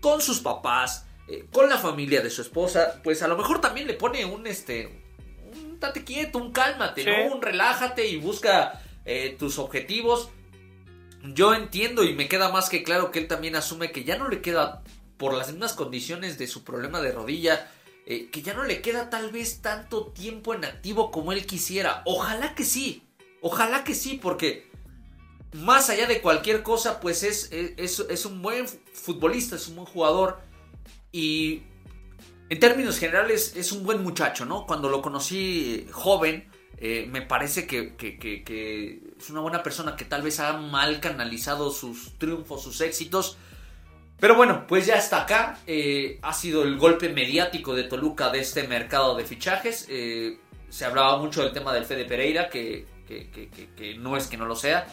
[0.00, 3.86] con sus papás, eh, con la familia de su esposa, pues a lo mejor también
[3.86, 5.00] le pone un este,
[5.52, 7.10] un date quieto, un cálmate, Sí.
[7.10, 7.34] ¿no?
[7.36, 10.30] Un relájate y busca eh, tus objetivos.
[11.22, 14.28] Yo entiendo y me queda más que claro que él también asume que ya no
[14.28, 14.82] le queda,
[15.16, 17.70] por las mismas condiciones de su problema de rodilla,
[18.06, 22.02] eh, que ya no le queda tal vez tanto tiempo en activo como él quisiera.
[22.04, 23.02] Ojalá que sí,
[23.40, 24.70] ojalá que sí, porque
[25.52, 29.86] más allá de cualquier cosa, pues es, es, es un buen futbolista, es un buen
[29.86, 30.40] jugador
[31.12, 31.62] y
[32.50, 34.66] en términos generales es un buen muchacho, ¿no?
[34.66, 40.04] Cuando lo conocí eh, joven, eh, me parece que, que- es una buena persona que
[40.04, 43.38] tal vez ha mal canalizado sus triunfos, sus éxitos.
[44.20, 45.58] Pero bueno, pues ya está acá.
[45.66, 49.86] eh, ha sido el golpe mediático de Toluca de este mercado de fichajes.
[49.90, 50.38] eh,
[50.70, 54.26] se hablaba mucho del tema del Fede Pereira, que, que- que- que- que no es
[54.26, 54.86] que no lo sea.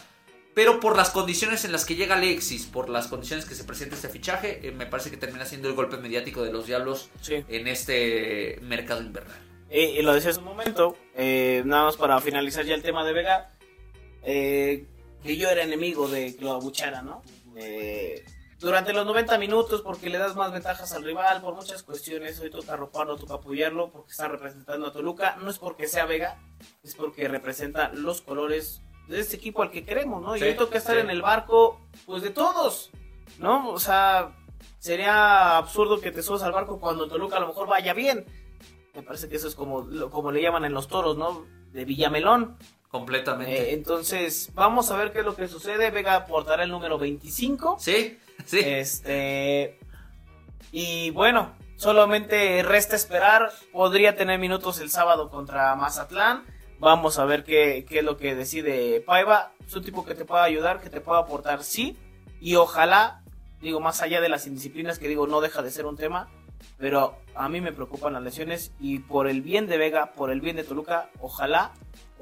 [0.54, 3.96] Pero por las condiciones en las que llega Alexis, por las condiciones que se presenta
[3.96, 7.42] este fichaje, eh, me parece que termina siendo el golpe mediático de los Diablos Sí.
[7.48, 9.38] en este mercado invernal.
[9.70, 13.12] Y lo decía hace un momento, eh, nada más para finalizar ya el tema de
[13.14, 13.50] Vega,
[14.22, 14.84] eh,
[15.22, 17.22] que yo era enemigo de que lo abuchara, ¿no?
[17.56, 18.22] Eh,
[18.62, 22.48] durante los 90 minutos, porque le das más ventajas al rival, por muchas cuestiones, hoy
[22.48, 26.40] toca arroparlo, toca apoyarlo, porque está representando a Toluca, no es porque sea Vega,
[26.84, 30.34] es porque representa los colores de este equipo al que queremos, ¿no?
[30.34, 31.00] Sí, y hoy toca estar sí.
[31.00, 32.90] en el barco, pues de todos,
[33.38, 33.68] ¿no?
[33.70, 34.36] O sea,
[34.78, 38.24] sería absurdo que te subas al barco cuando Toluca a lo mejor vaya bien.
[38.94, 41.46] Me parece que eso es como, como le llaman en los toros, ¿no?
[41.72, 42.56] De Villamelón.
[42.90, 43.70] Completamente.
[43.70, 45.90] Eh, entonces, vamos a ver qué es lo que sucede.
[45.90, 47.78] Vega aportará el número 25.
[47.80, 48.60] sí, sí.
[48.64, 49.78] Este.
[50.70, 53.50] Y bueno, solamente resta esperar.
[53.72, 56.44] Podría tener minutos el sábado contra Mazatlán.
[56.78, 59.52] Vamos a ver qué, qué es lo que decide Paiva.
[59.66, 61.96] Es un tipo que te pueda ayudar, que te pueda aportar, sí.
[62.40, 63.22] Y ojalá,
[63.60, 66.28] digo, más allá de las indisciplinas, que digo, no deja de ser un tema.
[66.78, 68.72] Pero a mí me preocupan las lesiones.
[68.80, 71.72] Y por el bien de Vega, por el bien de Toluca, ojalá,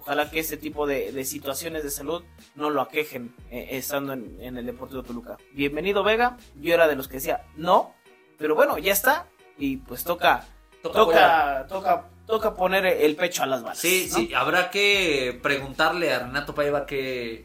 [0.00, 2.22] ojalá que ese tipo de, de situaciones de salud
[2.54, 5.36] no lo aquejen eh, estando en, en el Deportivo Toluca.
[5.52, 6.38] Bienvenido Vega.
[6.56, 7.94] Yo era de los que decía no.
[8.38, 9.26] Pero bueno, ya está.
[9.58, 10.46] Y pues toca,
[10.82, 13.78] Toca toca, toca, toca poner el pecho a las balas.
[13.78, 14.16] Sí, ¿no?
[14.16, 17.44] sí, habrá que preguntarle a Renato Paiva qué,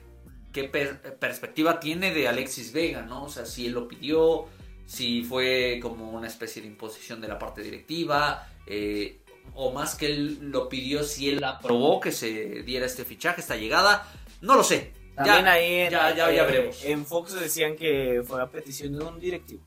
[0.53, 3.25] qué per- perspectiva tiene de Alexis Vega, ¿no?
[3.25, 4.45] O sea, si él lo pidió,
[4.85, 9.19] si fue como una especie de imposición de la parte directiva, eh,
[9.55, 13.55] o más que él lo pidió, si él aprobó que se diera este fichaje, esta
[13.55, 14.07] llegada,
[14.41, 14.93] no lo sé.
[15.15, 16.83] También ya, ahí en, ya, ya, ya eh, veremos.
[16.83, 19.65] en Fox decían que fue a petición de un directivo.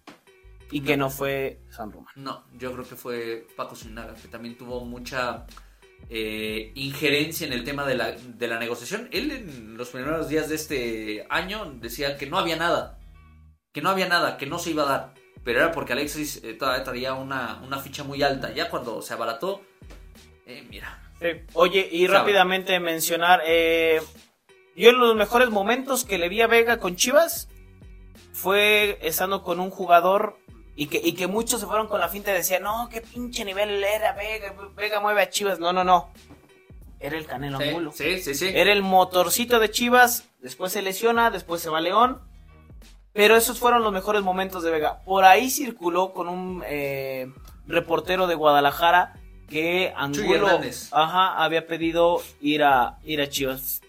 [0.70, 2.12] Y que no fue San Román.
[2.16, 5.46] No, yo creo que fue Paco Zuniga, que también tuvo mucha
[6.10, 9.08] eh, injerencia en el tema de la, de la negociación.
[9.10, 12.98] Él en los primeros días de este año decía que no había nada,
[13.72, 15.14] que no había nada, que no se iba a dar.
[15.48, 18.52] Pero era porque Alexis eh, todavía traía una, una ficha muy alta.
[18.52, 19.62] Ya cuando se abarató,
[20.44, 21.00] eh, mira,
[21.54, 24.02] Oye, y rápidamente mencionar, eh,
[24.76, 27.48] yo en los mejores momentos que le vi a Vega con Chivas
[28.30, 30.36] fue estando con un jugador
[30.76, 33.42] y que, y que muchos se fueron con la finta y decían, no, qué pinche
[33.46, 35.58] nivel era Vega, Vega mueve a Chivas.
[35.58, 36.12] No, no, no.
[37.00, 37.92] Era el Canelo sí, Angulo.
[37.92, 38.50] sí, sí, sí.
[38.52, 42.27] Era el motorcito de Chivas, después se lesiona, después se va a León.
[43.18, 45.02] Pero esos fueron los mejores momentos de Vega.
[45.04, 47.26] Por ahí circuló con un eh,
[47.66, 50.46] reportero de Guadalajara que Angulo
[50.92, 53.82] ajá, había pedido ir a ir a Chivas.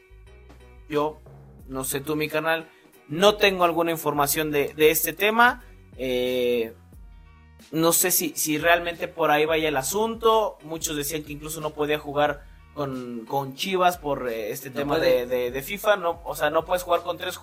[0.89, 1.19] Yo,
[1.67, 2.67] no sé tú, mi canal,
[3.07, 5.63] no tengo alguna información de, de este tema.
[5.99, 6.73] Eh,
[7.71, 10.57] no sé si, si realmente por ahí vaya el asunto.
[10.63, 12.45] Muchos decían que incluso no podía jugar
[12.83, 15.97] con, con Chivas por eh, este No tema de, de- de FIFA.
[15.97, 17.37] No, o sea, no puedes jugar con tres,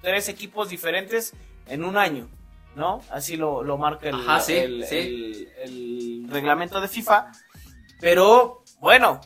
[0.00, 1.32] tres equipos diferentes
[1.66, 2.28] en un año.
[2.76, 3.00] ¿No?
[3.10, 4.96] Así lo, lo marca el, Ajá, sí, el- sí.
[4.96, 7.32] el- el reglamento de FIFA.
[8.00, 9.20] Pero, bueno.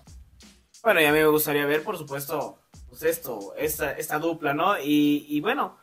[0.83, 4.79] Bueno, y a mí me gustaría ver, por supuesto, pues esto, esta, esta dupla, ¿no?
[4.81, 5.77] Y, y bueno,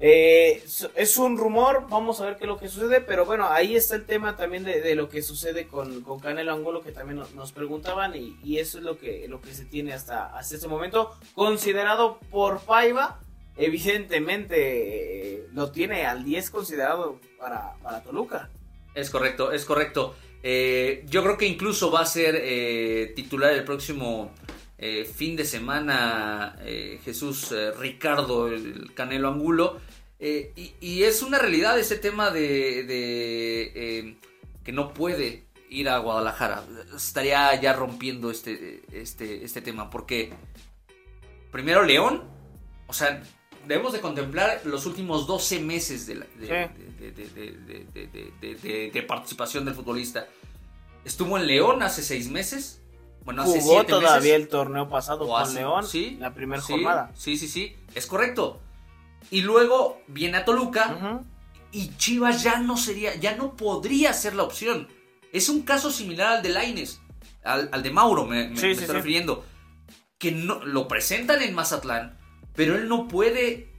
[0.00, 0.62] eh,
[0.94, 3.96] es- un rumor, vamos a ver qué es lo que sucede, pero bueno, ahí está
[3.96, 8.14] el tema también de, lo que sucede con, con Canelo Angulo, que también nos, preguntaban,
[8.14, 12.20] y, y eso es lo que, lo que se tiene hasta, hasta este momento, considerado
[12.30, 13.18] por Paiva,
[13.56, 18.48] evidentemente eh, lo tiene al 10 considerado para, para Toluca.
[18.94, 20.14] Es correcto, es correcto.
[20.42, 24.30] Eh, yo creo que incluso va a ser eh, titular el próximo
[24.80, 29.80] eh, fin de semana eh, Jesús eh, Ricardo, el Canelo Angulo.
[30.20, 34.16] Y, es una realidad ese tema de, de
[34.64, 36.64] que no puede ir a Guadalajara.
[36.94, 40.32] Estaría ya rompiendo este, este, este tema, porque
[41.52, 42.24] primero León,
[42.88, 43.22] o sea,
[43.66, 46.24] debemos de contemplar los últimos 12 meses de,
[48.92, 50.26] de participación del futbolista.
[51.04, 52.82] Estuvo en León hace seis meses,
[53.28, 54.32] bueno, hace Jugó siete todavía meses.
[54.40, 57.12] el torneo pasado con hace- León, sí, la primera sí, jornada.
[57.14, 58.58] Sí, sí, sí, es correcto.
[59.30, 61.20] Y luego viene a Toluca
[61.70, 64.88] y Chivas ya no sería, ya no podría ser la opción.
[65.30, 67.02] Es un caso similar al de Laines,
[67.44, 69.44] al, al de Mauro, me, me- Sí, me sí, estoy refiriendo.
[70.16, 72.16] Que no, lo presentan en Mazatlán,
[72.54, 73.70] pero él no puede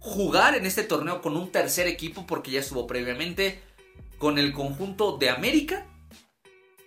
[0.00, 3.62] jugar en este torneo con un tercer equipo porque ya estuvo previamente
[4.18, 5.86] con el conjunto de América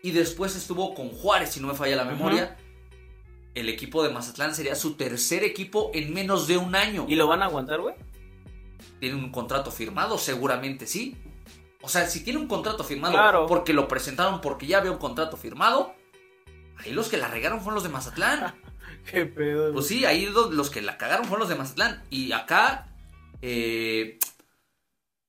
[0.07, 2.55] y después estuvo con Juárez, si no me falla la memoria.
[3.53, 7.05] El equipo de Mazatlán sería su tercer equipo en menos de un año.
[7.09, 7.95] ¿Y lo van a aguantar, güey?
[8.99, 10.17] ¿Tiene un contrato firmado?
[10.17, 11.17] Seguramente sí.
[11.81, 13.45] O sea, si tiene un contrato firmado Claro.
[13.47, 15.93] porque lo presentaron porque ya había un contrato firmado,
[16.77, 18.55] ahí los que la regaron fueron los de Mazatlán.
[19.11, 19.73] Qué pedo.
[19.73, 22.03] Pues sí, ahí lo- los que la cagaron fueron los de Mazatlán.
[22.09, 22.87] Y acá,
[23.41, 24.19] eh,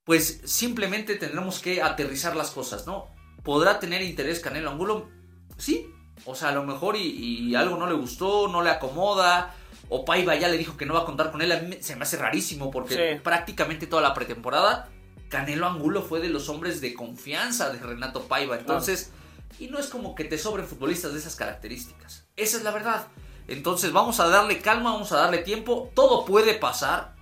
[0.04, 3.08] pues simplemente tendremos que aterrizar las cosas, ¿no?
[3.48, 5.08] ¿Podrá tener interés Canelo Angulo?
[5.56, 5.88] Sí.
[6.26, 7.00] O sea, a lo mejor y,
[7.48, 9.54] y algo no le gustó, no le acomoda.
[9.88, 11.50] O Paiva ya le dijo que no va a contar con él.
[11.52, 13.20] A mí se me hace rarísimo porque Sí.
[13.24, 14.90] prácticamente toda la pretemporada
[15.30, 18.58] Canelo Angulo fue de los hombres de confianza de Renato Paiva.
[18.58, 19.12] Entonces,
[19.58, 22.26] y no es como que te sobren futbolistas de esas características.
[22.36, 23.06] Esa es la verdad.
[23.46, 25.90] Entonces vamos a darle calma, vamos a darle tiempo.
[25.94, 27.14] Todo puede pasar.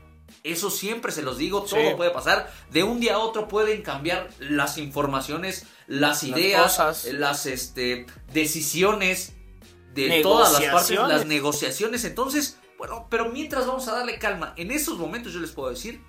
[0.52, 1.94] Eso siempre se los digo, todo Sí.
[1.96, 2.52] puede pasar.
[2.70, 7.04] De un día a otro pueden cambiar las informaciones, las Las ideas, cosas.
[7.12, 9.34] las este, decisiones
[9.94, 12.04] de todas las partes, las negociaciones.
[12.04, 14.52] Entonces, bueno, pero mientras vamos a darle calma.
[14.56, 16.00] En esos momentos yo les puedo decir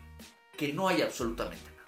[0.58, 1.86] que no hay absolutamente nada.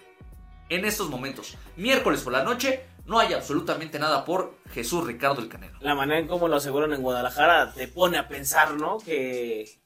[0.68, 5.48] En estos momentos, miércoles por la noche, no hay absolutamente nada por Jesús Ricardo el
[5.48, 5.76] Canelo.
[5.80, 8.98] La manera en cómo lo aseguran en Guadalajara te pone a pensar, ¿no?
[8.98, 9.79] Que,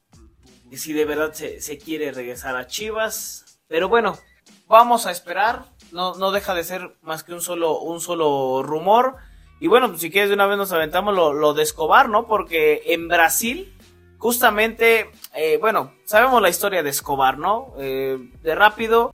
[0.76, 3.60] si de verdad se, se quiere regresar a Chivas.
[3.68, 4.18] Pero bueno,
[4.66, 5.64] vamos a esperar.
[5.92, 9.16] No, no deja de ser más que un solo, un solo rumor.
[9.60, 12.26] Y bueno, pues si quieres de una vez nos aventamos lo, lo de Escobar, ¿no?
[12.26, 13.72] Porque en Brasil,
[14.18, 17.72] justamente, eh, bueno, sabemos la historia de Escobar, ¿no?
[17.78, 19.12] Eh, de rápido,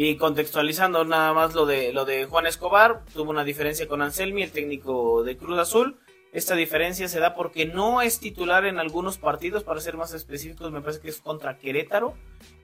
[0.00, 4.44] y contextualizando nada más lo de, lo de Juan Escobar, tuvo una diferencia con Anselmi,
[4.44, 5.98] el técnico de Cruz Azul.
[6.38, 10.70] Esta diferencia se da porque no es titular en algunos partidos, para ser más específicos,
[10.70, 12.14] me parece que es contra Querétaro.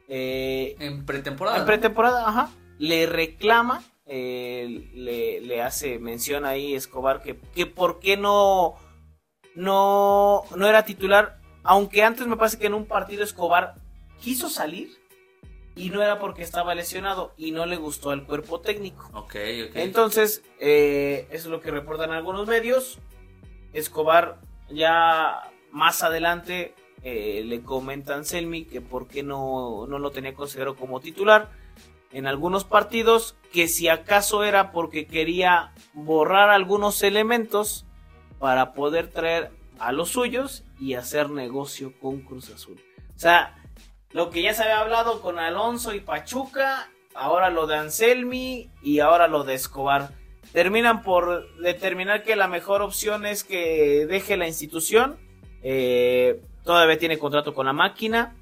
[0.08, 1.58] Eh, En pretemporada.
[1.58, 2.50] en pretemporada, ajá.
[2.78, 8.74] Le reclama, eh, le, le hace mención ahí Escobar que, que por qué no,
[9.56, 13.74] no, no era titular, aunque antes me parece que en un partido Escobar
[14.20, 14.90] quiso salir
[15.76, 19.10] y no era porque estaba lesionado y no le gustó al cuerpo técnico.
[19.14, 19.34] Ok,
[19.68, 19.76] ok.
[19.76, 22.98] Entonces, eh, eso es lo que reportan algunos medios.
[23.74, 24.38] Escobar
[24.70, 30.34] ya más adelante eh, le comenta a Anselmi que por qué no, no lo tenía
[30.34, 31.50] considerado como titular
[32.14, 37.84] en algunos partidos, que si acaso era porque quería borrar algunos elementos
[38.38, 42.80] para poder traer a los suyos y hacer negocio con Cruz Azul.
[43.16, 43.56] O sea,
[44.12, 49.00] lo que ya se había hablado con Alonso y Pachuca, ahora lo de Anselmi y
[49.00, 50.12] ahora lo de Escobar.
[50.54, 55.16] Terminan por determinar que la mejor opción es que deje la institución.
[55.64, 58.36] Eh, todavía tiene contrato con la máquina.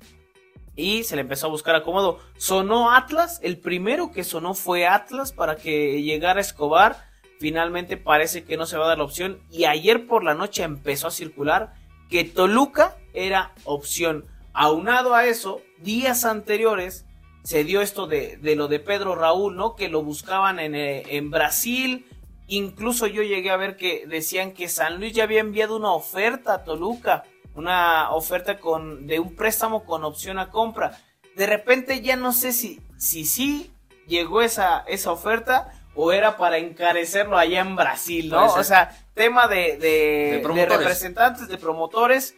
[0.76, 2.18] Y se le empezó a buscar acomodo.
[2.36, 3.40] Sonó Atlas.
[3.42, 7.10] El primero que sonó fue Atlas para que llegara Escobar.
[7.40, 10.62] finalmente parece que no se va a dar la opción y ayer por la noche
[10.62, 11.72] empezó a circular
[12.10, 14.26] que Toluca era opción.
[14.52, 17.06] Aunado a eso, días anteriores
[17.42, 19.74] se dio esto de, de lo de Pedro Raúl, ¿no?
[19.74, 22.06] Que lo buscaban en, eh, en Brasil.
[22.46, 26.54] Incluso yo llegué a ver que decían que San Luis ya había enviado una oferta
[26.54, 27.24] a Toluca,
[27.54, 30.98] una oferta con, de un préstamo con opción a compra.
[31.36, 33.72] De repente ya no sé si si sí
[34.06, 38.46] llegó esa, esa oferta o era para encarecerlo allá en Brasil, ¿no?
[38.54, 42.36] O sea, tema de, de, De representantes, de promotores.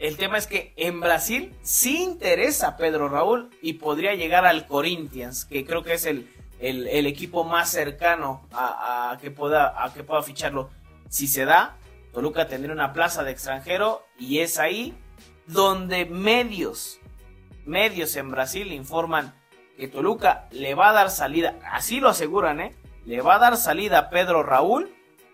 [0.00, 5.44] El tema es que en Brasil sí interesa Pedro Raúl y podría llegar al Corinthians,
[5.44, 6.26] que creo que es el,
[6.58, 10.70] el, equipo más cercano a, a que pueda, a que pueda ficharlo.
[11.10, 11.76] Si se da,
[12.14, 14.94] Toluca tendría una plaza de extranjero y es ahí
[15.46, 16.98] donde medios,
[17.66, 19.34] medios en Brasil informan
[19.76, 22.74] que Toluca le va a dar salida, así lo aseguran, ¿eh?
[23.04, 24.90] Le va a dar salida a Pedro Raúl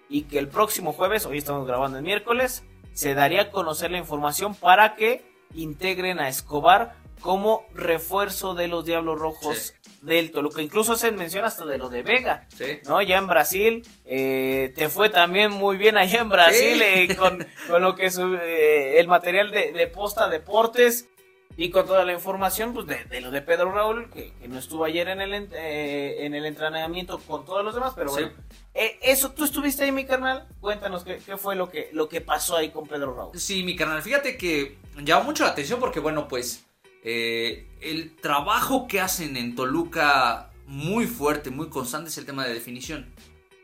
[0.08, 2.64] y que el próximo jueves, hoy estamos grabando el miércoles,
[2.96, 5.22] se daría a conocer la información para que
[5.54, 10.62] integren a Escobar como refuerzo de los Diablos Rojos del Toluca.
[10.62, 12.46] Incluso se menciona hasta de lo de Vega.
[12.56, 12.78] Sí.
[12.86, 13.02] ¿no?
[13.02, 16.82] Ya en Brasil, eh, te fue también muy bien allá en Brasil Sí.
[16.84, 21.08] eh, con, con lo que es eh, el material de, de Posta Deportes
[21.56, 24.58] y con toda la información pues, de, de lo de Pedro Raúl, que, que no
[24.58, 28.22] estuvo ayer en el, eh, en el entrenamiento con todos los demás, pero Sí.
[28.22, 28.32] bueno.
[28.74, 30.46] Eh, eso, tú estuviste ahí, mi carnal.
[30.60, 33.38] Cuéntanos qué, qué fue lo que, lo que pasó ahí con Pedro Raúl.
[33.38, 36.66] Sí, mi carnal, fíjate que llama mucho la atención porque, bueno, pues
[37.02, 42.52] eh, el trabajo que hacen en Toluca muy fuerte, muy constante es el tema de
[42.52, 43.06] definición.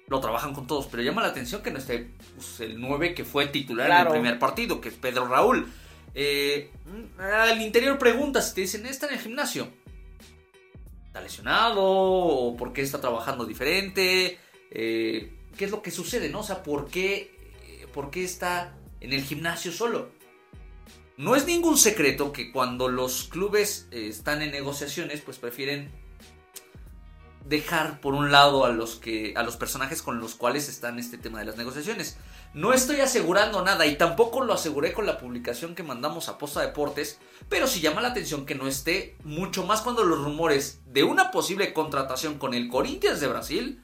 [0.08, 3.24] Lo trabajan con todos, pero llama la atención que no esté pues, el 9 que
[3.24, 4.10] fue titular Claro.
[4.10, 5.70] en el primer partido, que es Pedro Raúl.
[6.14, 6.70] Eh,
[7.18, 9.72] al interior pregunta si te dicen, ¿está en el gimnasio?
[11.06, 11.82] ¿Está lesionado?
[11.82, 14.38] ¿O por qué está trabajando diferente?
[14.70, 16.28] Eh, ¿Qué es lo que sucede?
[16.28, 16.40] ¿no?
[16.40, 20.10] O sea, ¿por qué, eh, ¿por qué está en el gimnasio solo?
[21.16, 25.90] No es ningún secreto que cuando los clubes están en negociaciones, pues prefieren
[27.46, 31.18] dejar por un lado a los que a los personajes con los cuales están este
[31.18, 32.16] tema de las negociaciones.
[32.54, 36.60] No estoy asegurando nada y tampoco lo aseguré con la publicación que mandamos a Posta
[36.60, 41.02] Deportes, pero sí llama la atención que no esté mucho más cuando los rumores de
[41.02, 43.82] una posible contratación con el Corinthians de Brasil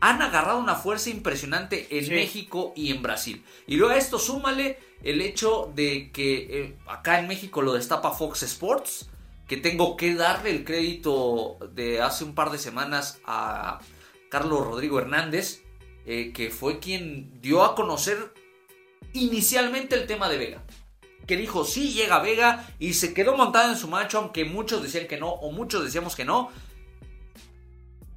[0.00, 2.10] han agarrado una fuerza impresionante en Sí.
[2.10, 3.44] México y en Brasil.
[3.66, 8.10] Y luego a esto súmale el hecho de que eh, acá en México lo destapa
[8.10, 9.08] Fox Sports,
[9.48, 13.80] que tengo que darle el crédito de hace un par de semanas a
[14.28, 15.62] Carlos Rodrigo Hernández,
[16.06, 18.32] eh, que fue quien dio a conocer
[19.12, 20.62] inicialmente el tema de Vega.
[21.26, 25.06] Que dijo, sí, llega Vega y se quedó montada en su macho, aunque muchos decían
[25.06, 26.50] que no, o muchos decíamos que no.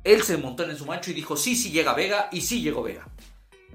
[0.03, 2.83] Él se montó en su macho y dijo, sí, sí llega Vega, y sí llegó
[2.83, 3.07] Vega.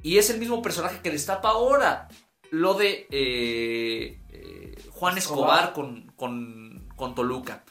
[0.03, 2.09] Y es el mismo personaje que destapa ahora
[2.51, 5.73] lo de eh, eh, Juan Escobar, Escobar.
[5.73, 7.65] con, con, con Toluca.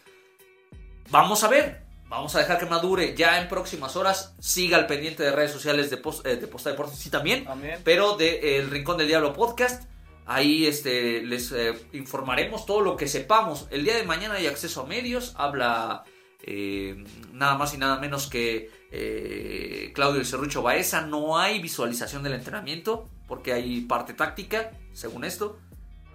[1.09, 4.35] Vamos a ver, vamos a dejar que madure ya en próximas horas.
[4.39, 7.79] Siga al pendiente de redes sociales de, Pos- eh, de Posta Deportes, sí también, También.
[7.83, 9.83] pero de eh, El Rincón del Diablo Podcast.
[10.25, 13.67] Ahí este, les eh, informaremos todo lo que sepamos.
[13.71, 15.33] El día de mañana hay acceso a medios.
[15.37, 16.03] Habla
[16.43, 21.01] eh, nada más y nada menos que eh, Claudio El Cerrucho Baeza.
[21.01, 25.57] No hay visualización del entrenamiento porque hay parte táctica, según esto.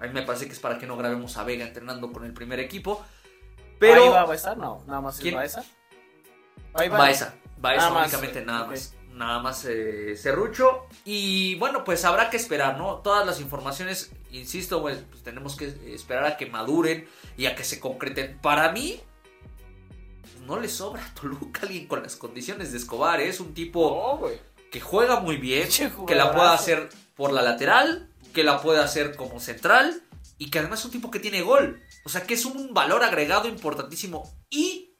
[0.00, 2.32] A mí me parece que es para que no grabemos a Vega entrenando con el
[2.34, 3.04] primer equipo.
[3.80, 4.54] Pero ¿Ahí va a Baeza?
[4.54, 5.34] No, nada más es ¿Quién?
[5.34, 5.64] Baeza.
[6.74, 8.94] Baeza, Baeza Nada más, únicamente eh, nada más.
[9.14, 10.86] Nada más eh, Serrucho.
[11.04, 12.96] Y bueno, pues habrá que esperar, ¿no?
[12.96, 17.62] Todas las informaciones, insisto, pues, pues, tenemos que esperar a que maduren y a que
[17.62, 18.38] se concreten.
[18.42, 19.00] Para mí,
[20.46, 23.20] no le sobra a Toluca alguien con las condiciones de Escobar.
[23.20, 23.28] ¿eh?
[23.28, 24.28] Es un tipo No,
[24.70, 26.54] que juega muy bien, que la puede jugadorazo.
[26.54, 30.02] hacer por la lateral, que la puede hacer como central
[30.38, 31.80] y que además es un tipo que tiene gol.
[32.04, 34.93] O sea que es un valor agregado importantísimo y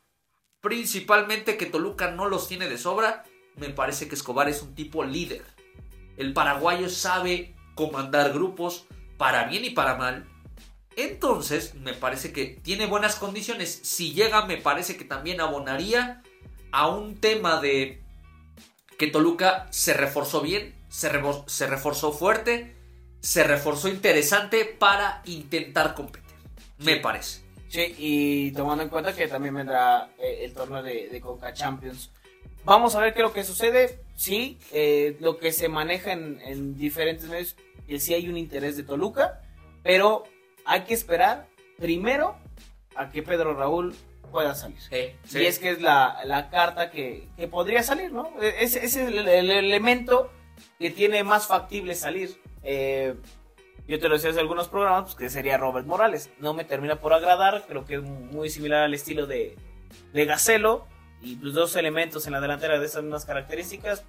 [0.64, 3.24] principalmente que Toluca no los tiene de sobra.
[3.57, 5.44] Me parece que Escobar es un tipo líder.
[6.16, 8.87] El paraguayo sabe comandar grupos
[9.18, 10.27] para bien y para mal.
[10.96, 13.78] Entonces, me parece que tiene buenas condiciones.
[13.82, 16.22] Si llega, me parece que también abonaría
[16.72, 18.03] a un tema de
[18.97, 21.11] que Toluca se reforzó bien, se,
[21.47, 22.74] se reforzó fuerte,
[23.20, 26.24] se reforzó interesante para intentar competir.
[26.78, 27.43] Me parece.
[27.75, 32.12] Sí, y tomando en cuenta que también vendrá eh, el torneo de, de Conca Champions.
[32.64, 33.99] Vamos a ver qué es lo que sucede.
[34.14, 37.57] Sí, eh, lo que se maneja en, en diferentes medios,
[37.89, 39.43] que sí hay un interés de Toluca,
[39.83, 40.22] pero
[40.64, 42.37] hay que esperar primero
[42.95, 43.93] a que Pedro Raúl
[44.31, 44.81] pueda salir.
[44.81, 45.41] Sí, sí.
[45.41, 48.41] Y es que es la, la carta que, que podría salir, ¿no?
[48.41, 50.31] E, Ese, ese es el, el elemento
[50.79, 52.41] que tiene más factible salir.
[52.62, 53.16] Eh,
[53.87, 56.30] yo te lo decía hace algunos programas, pues que sería Robert Morales.
[56.39, 59.57] No me termina por agradar, creo que es muy similar al estilo de,
[60.12, 60.87] de Gacelo.
[61.22, 64.05] Y pues dos elementos en la delantera de esas mismas características,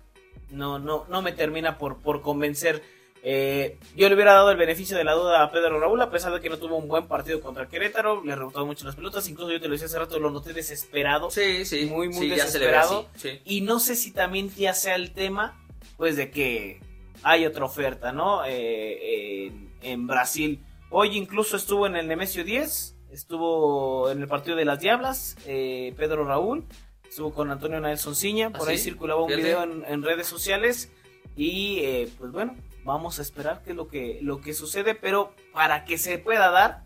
[0.50, 2.84] no, no, no me termina por, por convencer.
[3.24, 6.34] Eh, yo le hubiera dado el beneficio de la duda a Pedro Raúl, a pesar
[6.34, 9.52] de que no tuvo un buen partido contra Querétaro, le rebotaron mucho las pelotas, incluso
[9.52, 11.32] yo te lo decía hace rato, lo noté desesperado.
[11.32, 11.86] Sí, sí.
[11.86, 13.10] Muy, muy sí, desesperado.
[13.16, 13.42] así, sí.
[13.46, 15.58] Y no sé si también ya sea el tema,
[15.96, 16.82] pues de que
[17.24, 18.44] hay otra oferta, ¿no?
[18.46, 19.52] Eh,
[19.82, 20.64] en Brasil.
[20.90, 25.94] Hoy incluso estuvo en el Nemesio 10, estuvo en el partido de las Diablas, eh,
[25.98, 26.66] Pedro Raúl,
[27.08, 28.86] estuvo con Antonio Nelson Ciña, por ¿Ah, ahí sí?
[28.86, 29.44] circulaba un Fíjate.
[29.44, 30.92] video en, en redes sociales
[31.36, 35.34] y eh, pues bueno, vamos a esperar qué es lo que, lo que sucede, pero
[35.54, 36.84] para que se pueda dar,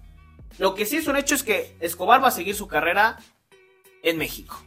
[0.58, 3.18] lo que sí es un hecho es que Escobar va a seguir su carrera
[4.02, 4.60] en México.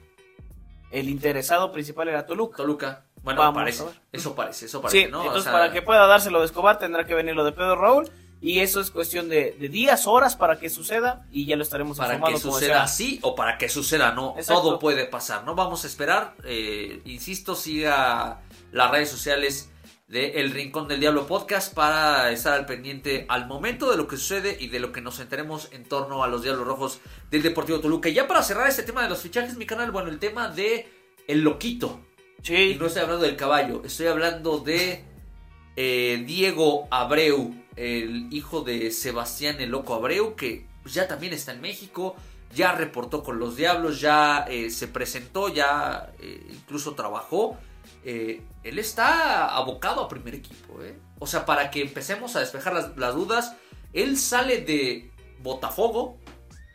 [0.91, 2.57] El interesado principal era Toluca.
[2.59, 3.07] Toluca.
[3.23, 3.85] Bueno, Vamos parece.
[4.11, 5.21] Eso parece, eso parece, Sí, ¿no?
[5.21, 7.77] O entonces sea, para que pueda dárselo de Escobar tendrá que venir lo de Pedro
[7.77, 8.11] Raúl
[8.41, 11.97] y eso es cuestión de, de días, horas para que suceda y ya lo estaremos
[11.97, 14.35] para que informando como suceda así o para que suceda no.
[14.37, 14.63] Exacto.
[14.63, 15.55] Todo puede pasar, ¿no?
[15.55, 16.35] Vamos a esperar.
[16.45, 18.41] eh, insisto, siga
[18.73, 19.71] las redes sociales
[20.09, 24.17] de El Rincón del Diablo Podcast para estar al pendiente al momento de lo que
[24.17, 27.01] sucede y de lo que nos enteremos en torno a los Diablos Rojos
[27.31, 28.09] del Deportivo Toluca.
[28.09, 30.87] Y ya para cerrar este tema de los fichajes, mi canal, bueno, el tema de
[31.29, 32.01] El Loquito.
[32.43, 35.05] Y Sí, no estoy hablando del caballo, estoy hablando de
[35.77, 41.61] eh, Diego Abreu, el hijo de Sebastián el Loco Abreu, que ya también está en
[41.61, 42.17] México,
[42.53, 47.57] ya reportó con los Diablos, ya eh, se presentó, ya eh, incluso trabajó.
[48.05, 50.81] Él está abocado a primer equipo.
[51.21, 53.55] O sea, para que empecemos a despejar las dudas,
[53.93, 56.19] él sale de Botafogo,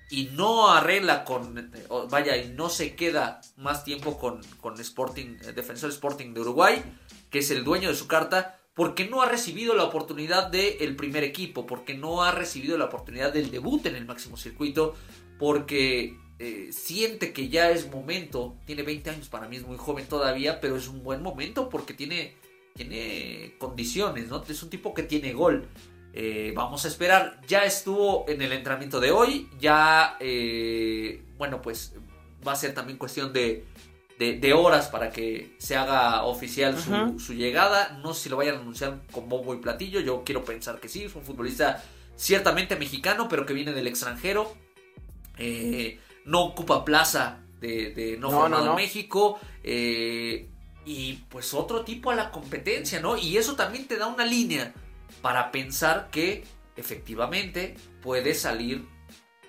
[0.09, 5.37] y no arregla con, eh, vaya, y no se queda más tiempo con, con Sporting,
[5.43, 6.81] eh, Defensor Sporting de Uruguay,
[7.29, 11.23] que es el dueño de su carta, porque no ha recibido la oportunidad del primer
[11.23, 14.95] equipo, porque no ha recibido la oportunidad del debut en el máximo circuito,
[15.39, 20.05] porque eh, siente que ya es momento, tiene 20 años, para mí es muy joven
[20.05, 22.35] todavía, pero es un buen momento porque tiene,
[22.75, 24.43] tiene condiciones, ¿no?
[24.47, 25.67] Es un tipo que tiene gol.
[26.19, 27.39] Eh, vamos a esperar.
[27.47, 29.47] Ya estuvo en el entrenamiento de hoy.
[29.59, 31.93] Ya, eh, bueno, pues
[32.45, 33.65] va a ser también cuestión de,
[34.17, 36.75] de, de horas para que se haga oficial
[37.19, 37.99] su, llegada.
[38.01, 39.99] No sé si lo vayan a anunciar con bombo y platillo.
[39.99, 41.03] Yo quiero pensar que sí.
[41.03, 41.83] Es un futbolista
[42.15, 44.51] ciertamente mexicano, pero que viene del extranjero.
[45.37, 48.79] Eh, no ocupa plaza de, de no, No, formado no, no.
[48.79, 49.39] en México.
[49.63, 53.17] y pues otro tipo a la competencia, ¿no?
[53.17, 54.73] Y eso también te da una línea
[55.21, 56.43] para pensar que
[56.75, 58.85] efectivamente puede salir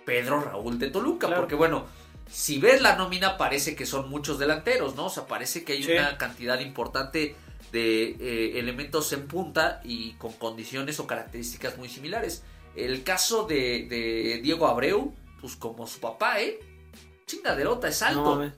[0.05, 1.27] Pedro Raúl de Toluca.
[1.27, 1.43] Claro.
[1.43, 1.87] Porque bueno,
[2.31, 5.07] si ves la nómina parece que son muchos delanteros, ¿no?
[5.07, 5.93] O sea, parece que hay Sí.
[5.93, 7.37] una cantidad importante
[7.73, 12.43] de eh, elementos en punta y con condiciones o características muy similares.
[12.75, 16.59] El caso de, de Diego Abreu, pues como su papá, ¿eh?
[17.27, 18.25] Chingaderota, es no alto.
[18.37, 18.53] mames.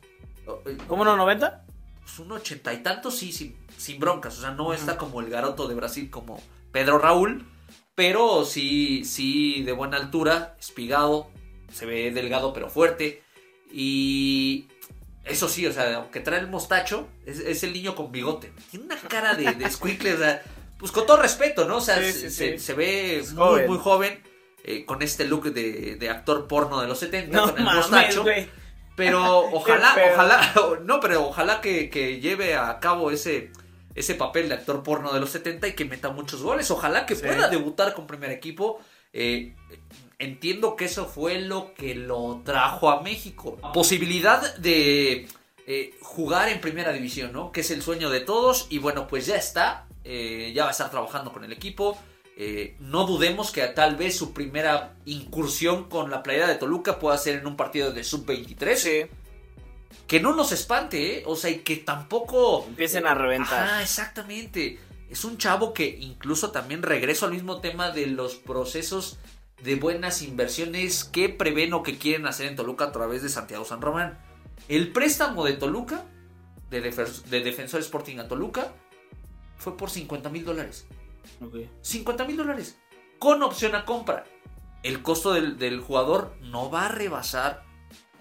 [0.66, 1.64] Eh, ¿Cómo no, 90?
[2.02, 4.38] pues un ochenta y tantos, sí, sin, sin broncas.
[4.38, 6.40] O sea, no está como el garoto de Brasil, como
[6.72, 7.46] Pedro Raúl,
[7.94, 11.30] pero sí, sí, de buena altura, espigado,
[11.72, 13.22] se ve delgado pero fuerte.
[13.72, 14.66] Y
[15.24, 18.52] eso sí, o sea, aunque trae el mostacho, es, es el niño con bigote.
[18.70, 19.70] Tiene una cara de, de o
[20.18, 20.42] sea,
[20.78, 21.76] pues con todo respeto, ¿no?
[21.76, 22.58] O sea, Sí, se, sí, se- sí.
[22.58, 23.66] se ve Es muy, joven.
[23.68, 24.22] muy joven.
[24.64, 27.88] eh, con este look de, de actor porno de los 70, No con el mames,
[27.90, 28.24] mostacho.
[28.96, 30.52] Pero ojalá, ojalá,
[30.84, 33.50] no, pero ojalá que, que lleve a cabo ese,
[33.94, 36.70] ese papel de actor porno de los 70 y que meta muchos goles.
[36.70, 37.22] Ojalá que Sí.
[37.22, 38.80] pueda debutar con primer equipo.
[39.12, 39.54] Eh,
[40.18, 43.58] entiendo que eso fue lo que lo trajo a México.
[43.62, 45.26] La posibilidad de
[45.66, 47.52] eh, jugar en primera división, ¿no?
[47.52, 48.66] Que es el sueño de todos.
[48.70, 49.86] Y bueno, pues ya está.
[50.04, 51.96] Eh, ya va a estar trabajando con el equipo.
[52.36, 57.18] Eh, no dudemos que tal vez su primera incursión con la playera de Toluca pueda
[57.18, 58.74] ser en un partido de sub-23.
[58.76, 59.02] Sí,
[60.06, 61.22] Que no nos espante, ¿eh?
[61.26, 62.64] O sea, y que tampoco...
[62.66, 63.64] empiecen a reventar.
[63.64, 64.78] Ajá, exactamente.
[65.08, 69.18] Es un chavo que incluso también regreso al mismo tema de los procesos
[69.62, 73.64] de buenas inversiones que prevén o que quieren hacer en Toluca a través de Santiago
[73.64, 74.18] San Román.
[74.68, 76.04] El préstamo de Toluca,
[76.70, 78.72] de, Defer- de Defensor Sporting a Toluca,
[79.56, 80.86] fue por 50 mil dólares.
[81.40, 81.56] Ok.
[81.82, 82.78] 50 mil dólares.
[83.18, 84.24] Con opción a compra.
[84.82, 87.64] El costo del, del jugador no va a rebasar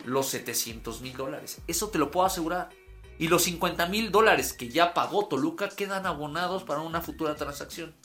[0.06, 1.62] los 700 mil dólares.
[1.68, 2.70] Eso te lo puedo asegurar.
[3.18, 7.96] Y los 50 mil dólares que ya pagó Toluca quedan abonados para una futura transacción.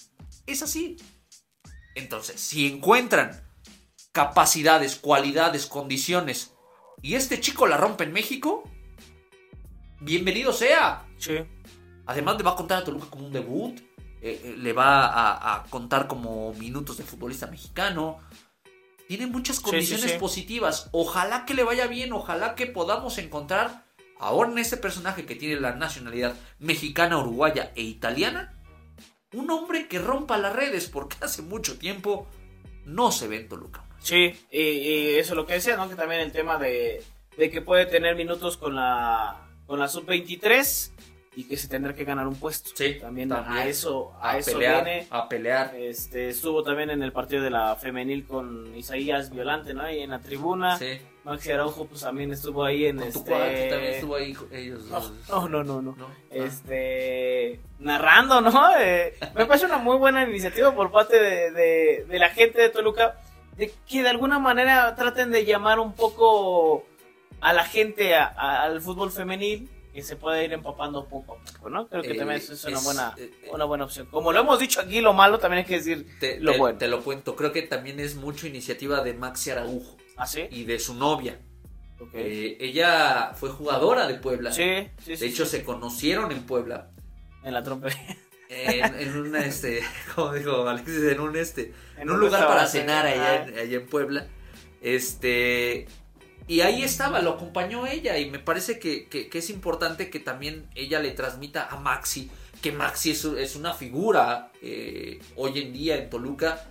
[0.47, 0.97] Es así.
[1.95, 3.45] Entonces, si encuentran
[4.12, 6.53] capacidades, cualidades, condiciones
[7.03, 8.64] y este chico la rompe en México,
[10.01, 11.07] bienvenido sea.
[11.18, 11.38] Sí.
[12.07, 13.78] Además le va a contar a Toluca como un debut,
[14.20, 18.18] eh, eh, le va a, a contar como minutos de futbolista mexicano.
[19.09, 20.19] Tiene muchas sí, condiciones sí.
[20.19, 20.89] positivas.
[20.93, 23.85] Ojalá que le vaya bien, ojalá que podamos encontrar
[24.19, 28.55] ahora en este personaje que tiene la nacionalidad mexicana, uruguaya e italiana,
[29.33, 32.29] un hombre que rompa las redes, porque hace mucho tiempo
[32.85, 33.85] no se ve en Toluca.
[33.99, 35.89] Sí, y, y eso es lo que decía, ¿no?
[35.89, 37.03] Que también el tema de,
[37.37, 40.91] de que puede tener minutos con la, con la sub-23
[41.37, 42.70] y que se tendrá que ganar un puesto.
[42.74, 43.57] Sí, también, también.
[43.59, 45.07] a eso, a, A eso pelear, viene.
[45.11, 45.74] a pelear.
[45.76, 49.82] Este, estuvo también en el partido de la femenil con Isaías Violante, ¿no?
[49.82, 50.78] Ahí en la tribuna.
[50.78, 50.99] Sí.
[51.24, 53.30] Maxi Araujo, pues también estuvo ahí en Con tu este...
[53.30, 55.11] cuate también estuvo ahí ellos dos.
[55.30, 55.97] no, no, no, no.
[55.97, 56.07] ¿no?
[56.07, 56.14] Ah.
[56.30, 58.53] Este, narrando, ¿no?
[58.78, 62.68] Eh, me parece una muy buena iniciativa por parte de, de- de la gente de
[62.68, 63.16] Toluca,
[63.57, 66.85] de que de alguna manera traten de llamar un poco
[67.41, 71.53] a la gente a- a- al fútbol femenil, que se pueda ir empapando poco a
[71.53, 71.86] poco, ¿no?
[71.88, 74.07] Creo que Eh, también eso es una es, buena, eh, eh, una buena opción.
[74.11, 76.78] Como lo hemos dicho aquí, lo malo también hay que decir Te, lo te- bueno.
[76.78, 77.36] te lo cuento.
[77.36, 80.42] Creo que también es mucho iniciativa de Maxi Araujo ¿Ah, sí?
[80.51, 81.40] y de su novia.
[82.01, 82.11] Ok.
[82.14, 84.53] Eh, ella fue jugadora de Puebla.
[84.53, 85.59] sí, sí, De sí, hecho, sí.
[85.59, 86.90] se conocieron en Puebla.
[87.45, 87.88] En la trompe.
[88.49, 89.82] En, en un, este,
[90.14, 93.86] como dijo Alexis, en un, este, en En un lugar para cenar allá allá en
[93.86, 94.26] Puebla.
[94.82, 95.86] Este,
[96.47, 98.18] y ahí estaba, lo acompañó ella.
[98.18, 102.30] Y me parece que, que- que es importante que también ella le transmita a Maxi,
[102.62, 106.64] que Maxi es, es una figura eh, hoy en día en Toluca.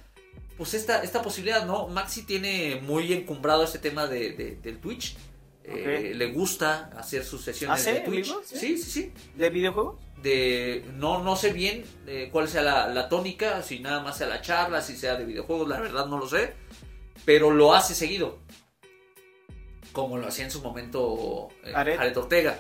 [0.58, 1.88] Pues esta, esta posibilidad, ¿no?
[1.88, 5.16] Maxi tiene muy encumbrado este tema de, de- del Twitch.
[5.66, 7.92] Eh, le gusta hacer sus sesiones ¿Ah, sí?
[7.92, 8.26] de ¿En Twitch.
[8.28, 8.42] vivo?
[8.46, 8.58] Sí.
[8.58, 8.92] sí, sí.
[8.92, 9.96] sí ¿De videojuegos?
[10.22, 14.28] de no no sé bien eh, cuál sea la, la tónica, si nada más sea
[14.28, 16.54] la charla, si sea de videojuegos, la verdad no lo sé,
[17.26, 18.40] pero lo hace seguido,
[19.94, 22.00] como lo hacía en su momento eh, Aret.
[22.00, 22.60] Aret Ortega.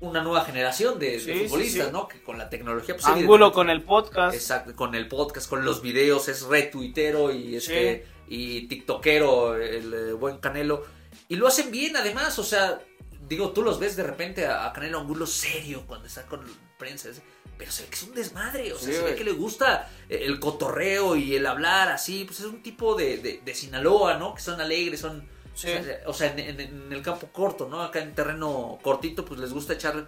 [0.00, 1.92] Una nueva generación de, Sí, futbolistas, sí.
[1.92, 2.06] ¿no?
[2.06, 4.34] Que con la tecnología pues, Ángulo con el podcast.
[4.34, 10.12] Exacto, con el podcast, con los videos, es retuitero y este y tiktokero, el eh,
[10.12, 10.84] buen Canelo.
[11.28, 12.80] Y lo hacen bien además, o sea,
[13.26, 16.42] digo, tú los ves de repente a, a Canelo Angulo serio cuando está con
[16.78, 17.22] prensa, es-
[17.56, 19.88] pero se ve que es un desmadre, o sea, Sí, se ve que le gusta
[20.10, 24.18] eh, el cotorreo y el hablar así, pues es un tipo de, de, de Sinaloa,
[24.18, 24.34] ¿no?
[24.34, 25.26] Que son alegres, son...
[25.56, 25.68] Sí.
[26.06, 27.82] O sea, en, en- en el campo corto, ¿no?
[27.82, 30.06] Acá en terreno cortito, pues les gusta echar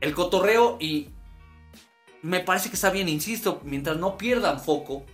[0.00, 1.08] el cotorreo y
[2.22, 5.04] me parece que está bien, insisto, mientras no pierdan foco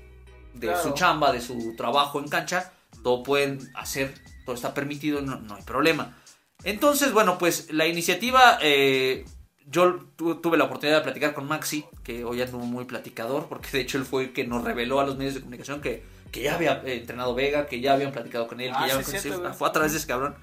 [0.55, 0.83] de Claro.
[0.83, 2.73] su chamba, de su trabajo en cancha,
[3.05, 4.13] todo pueden hacer,
[4.45, 6.17] todo está permitido, no, no hay problema.
[6.65, 9.25] Entonces, bueno, pues la iniciativa, eh,
[9.67, 13.69] yo tu- tuve la oportunidad de platicar con Maxi, que hoy anduvo muy platicador, porque
[13.71, 16.43] de hecho él fue el que nos reveló a los medios de comunicación que, que
[16.43, 19.11] ya había eh, entrenado Vega, que ya habían platicado con él, Ah, que ya sí,
[19.13, 19.53] conocido- güey.
[19.53, 20.35] fue a través de ese cabrón.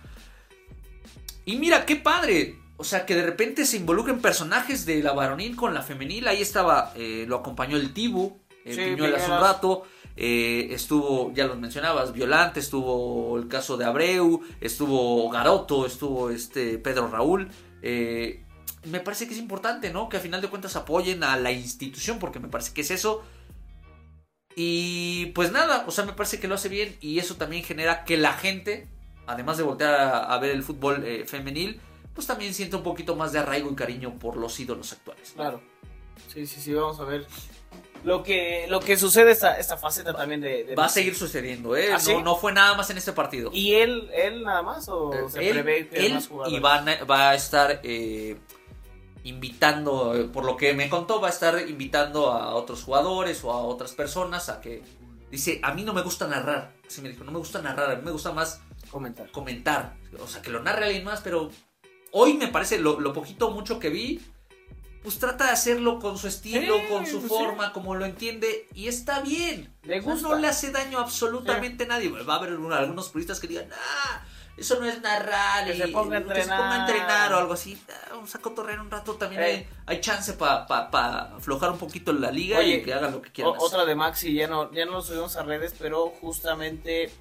[1.45, 2.55] Y mira, qué padre.
[2.79, 6.27] O sea, que de repente se involucren personajes de la varonil con la femenil.
[6.27, 9.83] Ahí estaba, eh, lo acompañó el Tibu, el Sí, Piñuelas un rato.
[10.19, 16.77] eh, estuvo, ya lo mencionabas, Violante, estuvo el caso de Abreu, estuvo Garoto, estuvo este
[16.79, 17.49] Pedro Raúl.
[17.83, 18.43] eh,
[18.85, 20.09] me parece que es importante, ¿no?
[20.09, 23.23] Que a final de cuentas apoyen a la institución, porque me parece que es eso.
[24.59, 28.03] Y pues nada, o sea, me parece que lo hace bien y eso también genera
[28.03, 28.87] que la gente,
[29.27, 31.79] además de voltear a, a ver el fútbol eh, femenil,
[32.15, 35.33] pues también siente un poquito más de arraigo y cariño por los ídolos actuales.
[35.35, 35.61] Claro.
[36.33, 37.27] Sí, sí, sí, vamos a ver
[38.03, 41.75] lo que, lo que sucede esta, esta faceta también de, de Va a seguir sucediendo,
[41.77, 41.93] ¿eh?
[41.93, 42.13] ¿Ah, sí?
[42.13, 43.51] no, no fue nada más en este partido.
[43.53, 47.35] ¿Y él, él nada más o se él, prevé que él más y va a
[47.35, 48.37] estar eh,
[49.27, 53.57] invitando, por lo que me contó, va a estar invitando a otros jugadores o a
[53.61, 54.83] otras personas a que...
[55.29, 56.73] Dice, a mí no me gusta narrar.
[56.87, 59.29] Así me dijo, no me gusta narrar, a mí me gusta más comentar.
[59.31, 59.95] comentar.
[60.21, 61.51] O sea, que lo narre alguien más, pero
[62.11, 64.21] hoy me parece, lo, lo poquito mucho que vi,
[65.03, 67.27] pues trata de hacerlo con su estilo, Sí, con su pues sí.
[67.37, 69.73] forma, como lo entiende, y está bien.
[69.83, 70.29] Le gusta.
[70.29, 72.09] No le hace daño a absolutamente nadie.
[72.09, 74.25] Va a haber un- algunos puristas que digan, ah,
[74.57, 77.33] eso no es narrar, Que y se ponga a que se ponga a entrenar".
[77.33, 77.79] o algo así.
[77.89, 81.77] Ah, vamos a cotorrear un rato, también hay, hay chance para pa, pa aflojar un
[81.77, 83.53] poquito la liga Oye, y que hagan lo que quieran.
[83.57, 87.11] O- otra de Maxi, ya no, ya no lo subimos a redes, pero justamente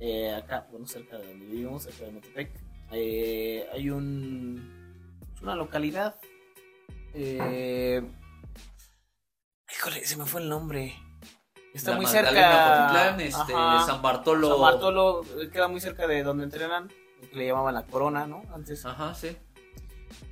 [0.00, 2.50] eh, acá, bueno, cerca de donde vivimos, cerca de Metepec,
[2.92, 5.14] eh, hay un.
[5.34, 6.16] es una localidad.
[7.14, 8.02] Eh,
[9.72, 10.94] híjole, se me fue el nombre.
[11.74, 13.22] Está La muy Magdalena, cerca.
[13.22, 13.52] Este.
[13.86, 14.48] San Bartolo.
[14.48, 18.42] San Bartolo eh, queda muy cerca de donde entrenan, que le llamaban la Corona, ¿no?
[18.54, 18.86] Antes.
[18.86, 19.36] Ajá, sí.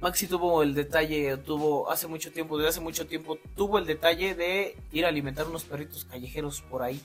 [0.01, 4.35] Maxi tuvo el detalle, tuvo hace mucho tiempo, desde hace mucho tiempo, tuvo el detalle
[4.35, 7.01] de ir a alimentar unos perritos callejeros por ahí,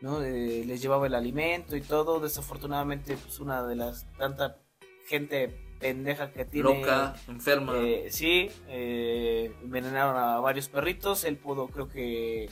[0.00, 0.22] ¿no?
[0.22, 2.20] Eh, les llevaba el alimento y todo.
[2.20, 4.54] Desafortunadamente, pues una de las tantas
[5.06, 5.48] gente
[5.80, 6.68] pendeja que tiene.
[6.80, 7.78] Loca, enferma.
[7.78, 11.24] Eh, sí, eh, envenenaron a varios perritos.
[11.24, 12.48] Él pudo, creo que,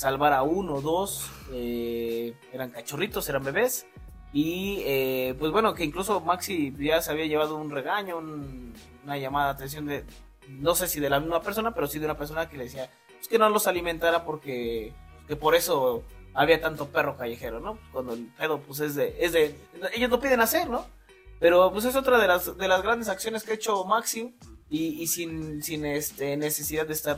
[0.00, 1.28] salvar a uno o dos.
[1.52, 3.86] eh, eran cachorritos, eran bebés.
[4.32, 8.72] Y eh, pues bueno, que incluso Maxi ya se había llevado un regaño, un-
[9.04, 10.04] una llamada de atención de,
[10.48, 12.88] no sé si de la misma persona, pero sí de una persona que le decía
[13.16, 14.92] pues, que no los alimentara porque
[15.28, 17.78] que por eso había tanto perro callejero, ¿no?
[17.92, 19.54] Cuando el pedo pues es de, es de,
[19.94, 20.86] ellos lo piden hacer, ¿no?
[21.40, 24.34] Pero pues es otra de las, de las grandes acciones que ha hecho Maxi
[24.70, 27.16] y, y sin, sin este, necesidad de estar...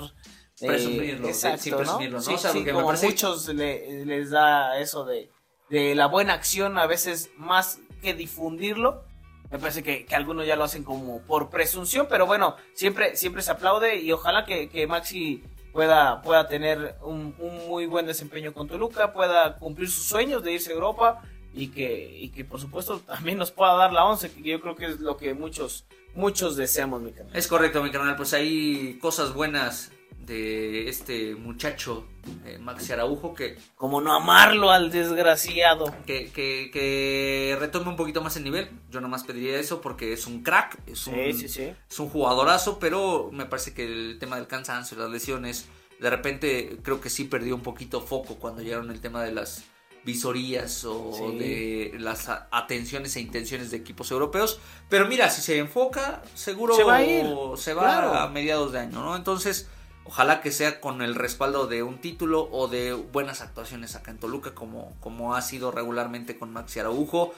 [0.60, 2.22] eh, Presumirlo, exacto, sin presumirlo, ¿no?
[2.22, 5.30] Sí, O sea, sí, porque me como parece- muchos le- les da eso de,
[5.70, 9.04] de la buena acción a veces más que difundirlo.
[9.50, 13.42] Me parece que, que algunos ya lo hacen como por presunción, pero bueno, siempre, siempre
[13.42, 15.42] se aplaude y ojalá que, que Maxi
[15.72, 20.52] pueda, pueda tener un, un muy buen desempeño con Toluca, pueda cumplir sus sueños de
[20.52, 21.22] irse a Europa
[21.52, 24.74] y que, y que por supuesto también nos pueda dar la 11, que yo creo
[24.74, 25.84] que es lo que muchos,
[26.14, 27.36] muchos deseamos, mi canal.
[27.36, 28.16] Es correcto, mi canal.
[28.16, 29.92] Pues hay cosas buenas
[30.26, 32.06] de este muchacho,
[32.44, 35.92] eh, Maxi Araujo, que, Como no amarlo al desgraciado.
[36.06, 38.70] que, que, que retome un poquito más el nivel.
[38.90, 41.72] Yo nomás pediría eso porque es un crack, es un, Sí, sí, sí.
[41.90, 45.66] es un jugadorazo, pero me parece que el tema del cansancio, las lesiones,
[46.00, 49.64] de repente creo que sí perdió un poquito foco cuando llegaron el tema de las
[50.04, 51.38] visorías o Sí.
[51.38, 54.58] de las atenciones e intenciones de equipos europeos.
[54.88, 57.24] Pero mira, si se enfoca, seguro Se va a ir,
[57.56, 58.14] se va claro.
[58.14, 59.14] a mediados de año, ¿no?
[59.16, 59.68] Entonces,
[60.04, 64.18] ojalá que sea con el respaldo de un título o de buenas actuaciones acá en
[64.18, 67.34] Toluca, como, como ha sido regularmente con Maxi Araujo.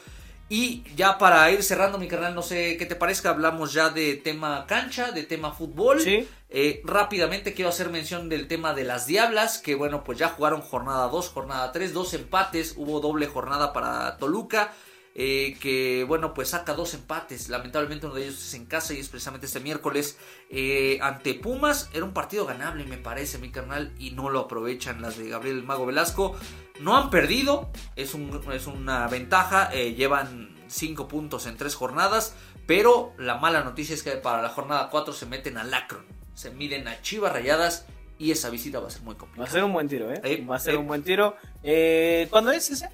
[0.49, 4.15] Y ya para ir cerrando mi canal, no sé qué te parezca, hablamos ya de
[4.17, 6.01] tema cancha, de tema fútbol.
[6.01, 6.29] Sí.
[6.51, 10.61] Eh, rápidamente quiero hacer mención del tema de las Diablas, que bueno, pues ya jugaron
[10.61, 14.73] jornada 2, jornada 3, dos empates, hubo doble jornada para Toluca,
[15.15, 18.99] eh, que bueno, pues saca dos empates, lamentablemente uno de ellos es en casa y
[19.01, 20.19] es precisamente este miércoles
[20.51, 25.01] eh, ante Pumas, era un partido ganable me parece mi carnal y no lo aprovechan
[25.03, 26.37] las de Gabriel Mago Velasco,
[26.81, 32.35] no han perdido, es, un- es una ventaja, eh, llevan 5 puntos en 3 jornadas,
[32.67, 36.05] pero la mala noticia es que para la jornada 4 se meten a Lacron,
[36.35, 37.87] se miden a Chivas Rayadas
[38.19, 39.51] y esa visita va a ser muy Va a complicada.
[39.53, 40.21] ser un buen tiro, ¿eh?
[40.25, 40.77] Eh, Va a ser eh.
[40.79, 41.37] un buen tiro.
[41.63, 42.89] Eh, ¿Cuándo es ese?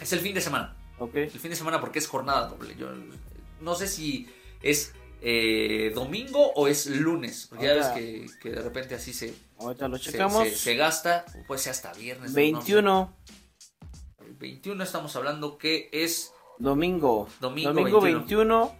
[0.00, 1.14] Es el fin de semana, Ok.
[1.16, 2.74] el fin de semana porque es jornada doble.
[2.76, 2.88] Yo
[3.60, 4.28] no sé si
[4.62, 9.12] es eh, domingo o es lunes, porque ya ves Ahora- que, que de repente así
[9.12, 10.48] se, Ahorita lo se, checamos.
[10.48, 12.30] se- se gasta, o puede ser hasta viernes.
[12.30, 14.24] no 21, sé.
[14.26, 17.28] El 21 estamos hablando que es domingo.
[17.40, 18.00] Domingo 21.
[18.00, 18.76] 21.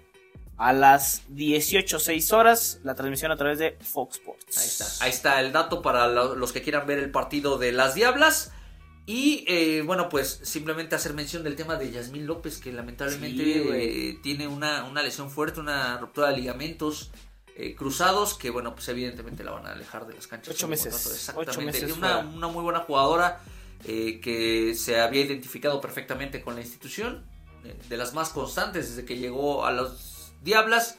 [0.58, 2.80] a las 18.06 horas.
[2.84, 4.58] La transmisión a través de Fox Sports.
[4.58, 7.72] Ahí está, ahí está el dato para lo- los que quieran ver el partido de
[7.72, 8.52] las Diablas.
[9.04, 13.68] Y eh, bueno, pues simplemente hacer mención del tema de Yasmín López, que lamentablemente Sí,
[13.72, 17.10] eh, tiene una, una lesión fuerte, una ruptura de ligamentos
[17.56, 20.54] eh, cruzados, que bueno, pues evidentemente la van a alejar de las canchas.
[20.54, 21.10] Ocho meses, contrato.
[21.10, 21.80] ocho Exactamente.
[21.80, 23.40] meses una, una muy buena jugadora
[23.84, 27.24] eh, que se había identificado perfectamente con la institución,
[27.64, 30.96] eh, de las más constantes desde que llegó a los Diablas.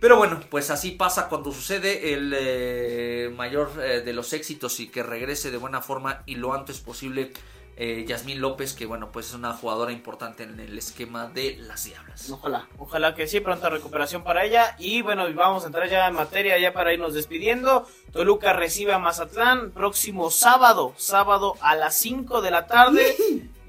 [0.00, 4.88] Pero bueno, pues así pasa cuando sucede el eh, mayor eh, de los éxitos y
[4.88, 7.32] que regrese de buena forma y lo antes posible
[7.76, 11.84] eh, Yasmín López, que bueno, pues es una jugadora importante en el esquema de las
[11.84, 12.30] Diablas.
[12.30, 14.76] Ojalá, ojalá que sí, pronta recuperación para ella.
[14.78, 17.86] Y bueno, vamos a entrar ya en materia, ya para irnos despidiendo.
[18.12, 23.16] Toluca recibe a Mazatlán próximo sábado, sábado a las 5 de la tarde.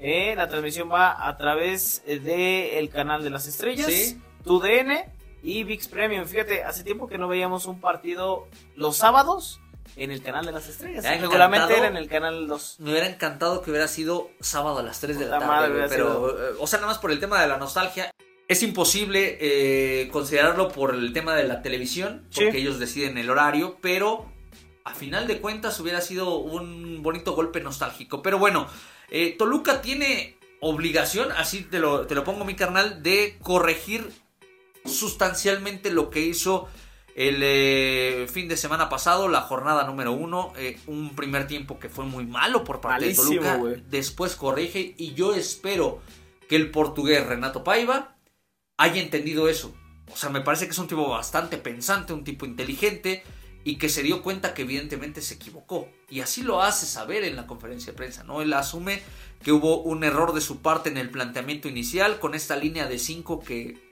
[0.00, 4.20] Eh, la transmisión va a través del canal de las estrellas, Sí.
[4.44, 5.13] TUDN
[5.44, 6.24] y VIX Premium.
[6.26, 9.60] Fíjate, hace tiempo que no veíamos un partido los sábados
[9.96, 11.04] en el canal de las estrellas.
[11.20, 12.76] Regularmente era en el canal 2.
[12.80, 16.30] Me hubiera encantado que hubiera sido sábado a las 3 de la Puta tarde, pero,
[16.30, 18.10] eh, o sea, nada más por el tema de la nostalgia.
[18.48, 22.44] Es imposible eh, considerarlo por el tema de la televisión, Sí.
[22.44, 24.30] porque ellos deciden el horario, pero
[24.84, 28.22] a final de cuentas hubiera sido un bonito golpe nostálgico.
[28.22, 28.66] Pero bueno,
[29.10, 34.10] eh, Toluca tiene obligación, así te lo, te lo pongo mi carnal, de corregir
[34.84, 36.68] sustancialmente lo que hizo
[37.14, 41.88] el eh, fin de semana pasado, la jornada número uno, eh, un primer tiempo que
[41.88, 46.00] fue muy malo por parte Malísimo, de Toluca, después corrige y yo espero
[46.48, 48.16] que el portugués Renato Paiva
[48.76, 49.74] haya entendido eso.
[50.12, 53.22] O sea, me parece que es un tipo bastante pensante, un tipo inteligente
[53.62, 55.88] y que se dio cuenta que evidentemente se equivocó.
[56.10, 58.42] Y así lo hace saber en la conferencia de prensa, ¿no?
[58.42, 59.02] Él asume
[59.42, 62.98] que hubo un error de su parte en el planteamiento inicial con esta línea de
[62.98, 63.83] 5 que,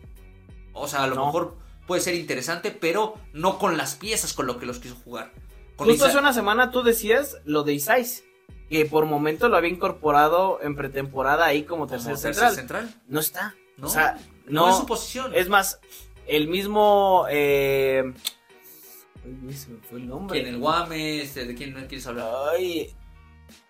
[0.73, 1.27] o sea, a lo No.
[1.27, 1.57] mejor
[1.87, 5.33] puede ser interesante, pero no con las piezas con lo que los quiso jugar.
[5.77, 8.25] Con Justo hace una semana tú decías lo de Isais,
[8.70, 12.55] que por momento lo había incorporado en pretemporada ahí como como tercer tercer central.
[12.55, 13.03] central.
[13.09, 13.55] No está.
[13.77, 13.87] No.
[13.87, 15.33] O sea, No, No, es su posición.
[15.35, 15.81] Es más,
[16.27, 17.27] el mismo.
[17.31, 18.12] Eh,
[19.51, 20.41] se me fue el nombre.
[20.43, 20.55] ¿Quién?
[20.55, 21.23] ¿El Guame?
[21.23, 22.29] Este, ¿De quién no quieres hablar?
[22.53, 22.93] Ay,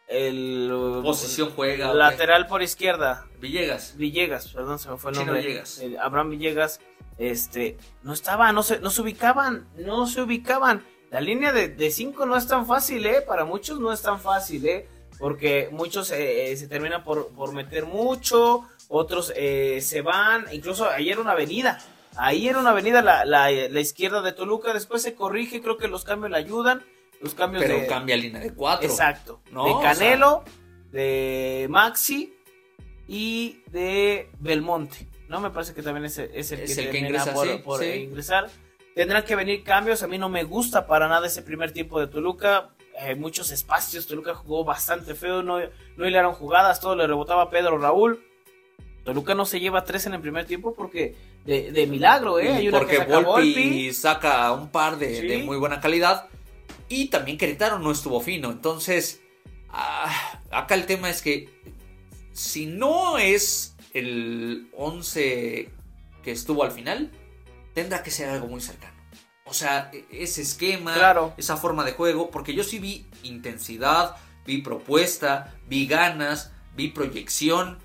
[0.08, 0.70] el.
[1.02, 1.92] Posición juega.
[1.94, 3.26] Lateral por izquierda.
[3.40, 3.96] Villegas.
[3.96, 5.40] Villegas, perdón, se me fue el nombre.
[5.40, 5.78] Villegas.
[5.80, 6.80] El Abraham Villegas,
[7.18, 10.82] este, no estaba, no se, no se ubicaban, no se ubicaban.
[11.10, 13.20] La línea de 5 no es tan fácil, ¿eh?
[13.20, 14.88] Para muchos no es tan fácil, ¿eh?
[15.18, 20.88] Porque muchos eh, eh, se terminan por, por meter mucho, otros eh, se van, incluso
[20.88, 21.78] ahí era una avenida.
[22.16, 25.86] Ahí era una avenida la, la, la izquierda de Toluca, después se corrige, creo que
[25.88, 26.82] los cambios le ayudan.
[27.20, 28.88] Los cambios Pero de, cambia línea de cuatro.
[28.88, 29.40] Exacto.
[29.52, 29.64] ¿no?
[29.64, 30.44] De O sea- Canelo,
[30.90, 32.34] de Maxi
[33.06, 35.08] y de Belmonte.
[35.32, 37.48] No me parece que también es, el- es el Es que el que ingresa, por,
[37.48, 37.86] sí, por sí.
[37.86, 38.50] ingresar.
[38.94, 40.02] Tendrán que venir cambios.
[40.02, 42.68] A mí no me gusta para nada ese primer tiempo de Toluca.
[43.00, 44.06] Eh, muchos espacios.
[44.06, 45.42] Toluca jugó bastante feo.
[45.42, 45.58] No,
[45.96, 46.78] no hilaron jugadas.
[46.80, 48.22] Todo le rebotaba a Pedro Raúl.
[49.04, 51.16] Toluca no se lleva tres en el primer tiempo porque
[51.46, 52.52] de, de milagro, ¿eh?
[52.52, 53.92] Hay una Porque que saca Volpi, Volpi.
[53.94, 55.26] saca un par de, Sí.
[55.26, 56.28] de muy buena calidad.
[56.90, 58.50] Y también Querétaro no estuvo fino.
[58.52, 59.22] Entonces,
[59.70, 61.48] ah, acá el tema es que
[62.32, 65.70] si no es el 11
[66.22, 67.10] que estuvo al final,
[67.74, 68.92] tendrá que ser algo muy cercano.
[69.44, 71.34] O sea, e- ese esquema, Claro.
[71.36, 74.16] esa forma de juego, porque yo sí vi intensidad,
[74.46, 77.78] vi propuesta, vi ganas, vi proyección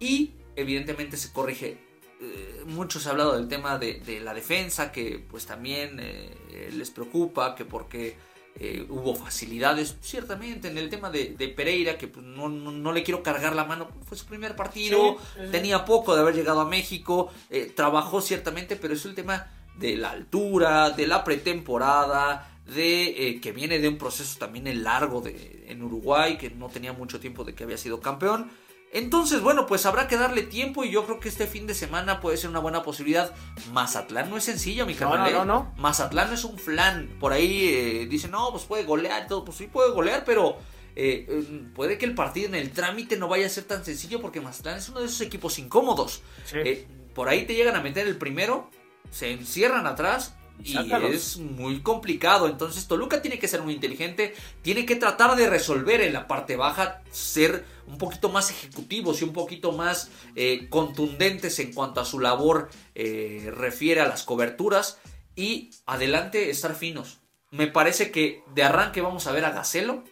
[0.00, 1.78] y evidentemente se corrige.
[2.20, 6.90] Eh, muchos han hablado del tema de, de la defensa, que pues también eh, les
[6.90, 8.16] preocupa, que porque
[8.60, 12.92] eh, hubo facilidades, ciertamente, en el tema de, de Pereira, que pues, no, no- no
[12.92, 15.50] le quiero cargar la mano, fue su primer partido, Sí, sí, sí.
[15.52, 19.46] tenía poco de haber llegado a México, eh, trabajó ciertamente, pero es el tema
[19.76, 25.20] de la altura, de la pretemporada, de eh, que viene de un proceso también largo
[25.20, 28.50] de, en Uruguay, que no tenía mucho tiempo de que había sido campeón.
[28.92, 32.20] Entonces, bueno, pues habrá que darle tiempo y yo creo que este fin de semana
[32.20, 33.34] puede ser una buena posibilidad.
[33.72, 35.20] Mazatlán no es sencillo, mi carnal.
[35.20, 35.32] no, ¿eh?
[35.32, 35.74] no, no.
[35.76, 37.08] Mazatlán no es un flan.
[37.20, 39.44] Por ahí eh, dicen, no, pues puede golear y todo.
[39.44, 40.56] Pues sí puede golear, pero
[40.96, 44.22] eh, eh, puede que el partido en el trámite no vaya a ser tan sencillo
[44.22, 46.22] porque Mazatlán es uno de esos equipos incómodos.
[46.44, 46.86] Sí.
[47.14, 48.70] Por ahí te llegan a meter el primero,
[49.10, 51.12] se encierran atrás Y sácalos.
[51.12, 52.48] es muy complicado.
[52.48, 56.56] Entonces Toluca tiene que ser muy inteligente, tiene que tratar de resolver en la parte
[56.56, 62.04] baja, ser un poquito más ejecutivos y un poquito más eh, contundentes en cuanto a
[62.04, 64.98] su labor eh, refiere a las coberturas
[65.36, 67.18] y adelante estar finos.
[67.50, 70.04] Me parece que de arranque vamos a ver a Gacelo.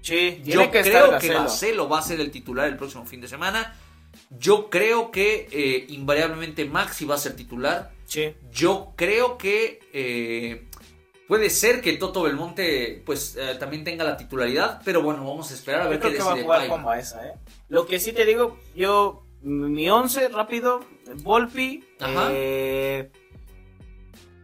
[0.00, 1.42] Sí, Yo tiene que creo estar que Gacelo.
[1.44, 3.76] Gacelo va a ser el titular el próximo fin de semana.
[4.30, 7.92] Yo creo que eh, invariablemente Maxi va a ser titular.
[8.10, 8.34] Sí.
[8.50, 10.68] Yo creo que eh,
[11.28, 15.54] puede ser que Toto Belmonte pues eh, también tenga la titularidad, pero bueno, vamos a
[15.54, 17.34] esperar a Yo ver qué que va a jugar con Baeza, ¿eh?
[17.68, 20.80] Lo que sí te digo, yo, mi 11 rápido,
[21.22, 21.84] Volpi,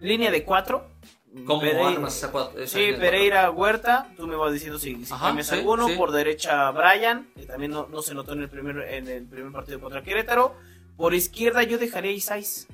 [0.00, 0.86] línea de 4.
[1.44, 5.48] ¿Cómo armas esa esa Sí, Pereira, Huerta, tú me vas diciendo si, si Ajá, cambias
[5.48, 5.88] sí, alguno.
[5.88, 5.94] sí.
[5.96, 9.50] Por derecha, Brian, que también no, no se notó en el primer en el primer
[9.52, 10.54] partido contra Querétaro.
[10.96, 12.68] Por izquierda yo dejaría Isais.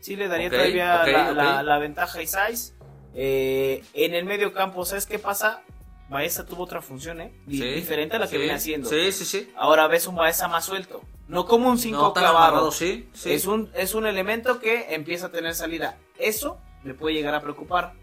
[0.00, 1.36] Sí, le daría Ok, todavía ok, la, ok.
[1.36, 2.74] la- la ventaja a Isais.
[3.14, 5.62] Eh, en el medio campo, ¿sabes qué pasa?
[6.08, 7.32] Baeza tuvo otra función, ¿eh?
[7.48, 8.88] Sí, diferente a la que sí, viene haciendo.
[8.88, 9.52] Sí, sí, sí.
[9.56, 11.02] Ahora ves un Baeza más suelto.
[11.28, 12.70] No como un 5 No clavado.
[12.70, 13.32] sí, sí.
[13.32, 15.96] Es, un, es un elemento que empieza a tener salida.
[16.18, 17.94] Eso me puede llegar a preocupar.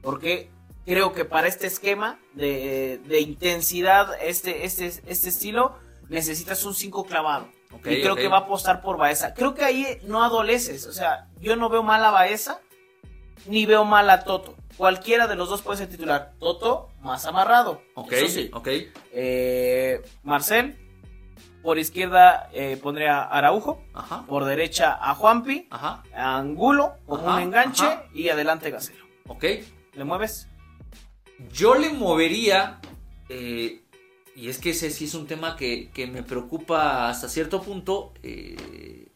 [0.00, 0.48] Porque
[0.86, 5.76] creo que para este esquema de, de intensidad, este, este, este estilo,
[6.08, 7.48] necesitas un 5 clavado.
[7.72, 9.32] Y creo que va a apostar por Baeza.
[9.34, 10.86] Creo que ahí no adoleces.
[10.86, 12.60] O sea, yo no veo mal a Baeza,
[13.46, 14.54] ni veo mal a Toto.
[14.76, 16.32] Cualquiera de los dos puede ser titular.
[16.38, 17.82] Toto, más amarrado.
[17.94, 18.50] Ok, Eso sí.
[18.52, 18.68] ok.
[19.12, 20.76] Eh, Marcel,
[21.62, 23.82] por izquierda eh, pondría a Araujo.
[23.94, 28.04] Ajá, Por derecha a Juanpi, ajá, a Angulo Ajá, un enganche ajá.
[28.14, 29.04] y adelante Gacelo.
[29.28, 29.44] ok.
[29.94, 30.48] ¿Le mueves?
[31.52, 32.80] Yo le movería,
[33.28, 33.79] eh,
[34.40, 38.12] y es que ese sí es un tema que, que me preocupa hasta cierto punto,
[38.22, 39.06] eh,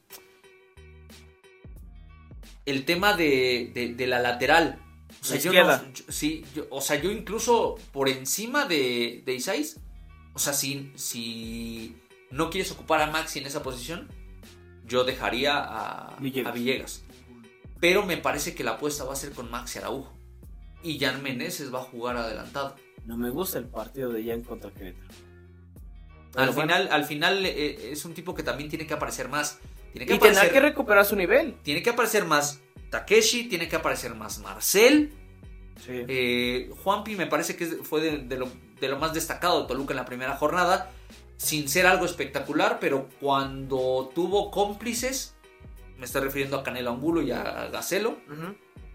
[2.66, 4.80] el tema de, de- de la lateral.
[5.20, 5.82] O sea, La yo izquierda.
[5.86, 9.80] no- yo- sí, yo- o sea, yo incluso por encima de, de Isais,
[10.34, 11.96] o sea, si, si
[12.30, 14.08] no quieres ocupar a Maxi en esa posición,
[14.86, 16.52] yo dejaría a Villegas.
[16.52, 17.02] a Villegas.
[17.80, 20.12] Pero me parece que la apuesta va a ser con Maxi Araujo.
[20.82, 22.76] Y Jan Meneses va a jugar adelantado.
[23.06, 25.08] No me gusta el partido de Jan contra Querétaro.
[26.36, 26.62] Al bueno.
[26.62, 29.58] final, al final eh, es un tipo que también tiene que aparecer más.
[29.92, 31.54] Tiene que, Y tendrá que recuperar su nivel.
[31.62, 35.12] tiene que aparecer más Takeshi, tiene que aparecer más Marcel.
[35.84, 36.04] Sí.
[36.08, 38.48] Eh, Juanpi me parece que fue de, de lo,
[38.80, 40.90] de lo más destacado de Toluca en la primera jornada.
[41.36, 45.34] Sin ser algo espectacular, pero cuando tuvo cómplices,
[45.98, 48.54] me estoy refiriendo a Canelo Angulo y a Gacelo, Ujú.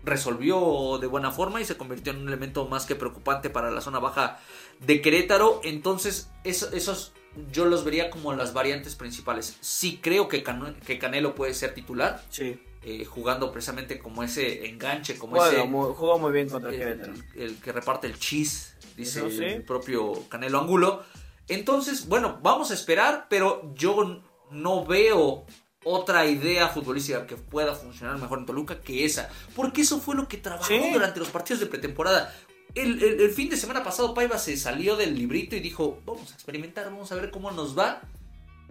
[0.09, 3.81] Resolvió de buena forma y se convirtió en un elemento más que preocupante para la
[3.81, 4.39] zona baja
[4.79, 5.61] de Querétaro.
[5.63, 7.13] Entonces, eso- esos
[7.51, 9.57] yo los vería como las variantes principales.
[9.61, 10.43] Sí creo que,
[10.85, 12.59] que Canelo puede ser titular, Sí.
[12.83, 15.63] eh, jugando precisamente como ese enganche, como ese...
[15.63, 17.13] muy, jugó muy bien contra el, Querétaro.
[17.35, 19.21] el que reparte el cheese, dice
[19.55, 21.03] el propio Canelo Angulo.
[21.47, 25.45] Entonces, bueno, vamos a esperar, pero yo no veo
[25.91, 29.29] otra idea futbolística que pueda funcionar mejor en Toluca que esa.
[29.55, 30.91] Porque eso fue lo que trabajó Sí.
[30.93, 32.33] durante los partidos de pretemporada.
[32.75, 36.31] El, el- el fin de semana pasado Paiva se salió del librito y dijo, vamos
[36.31, 38.01] a experimentar, vamos a ver cómo nos va.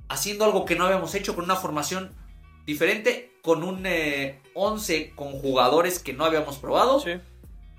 [0.09, 2.13] Haciendo algo que no habíamos hecho con una formación
[2.67, 3.85] diferente, con un
[4.55, 7.13] 11 con jugadores que no habíamos probado Sí.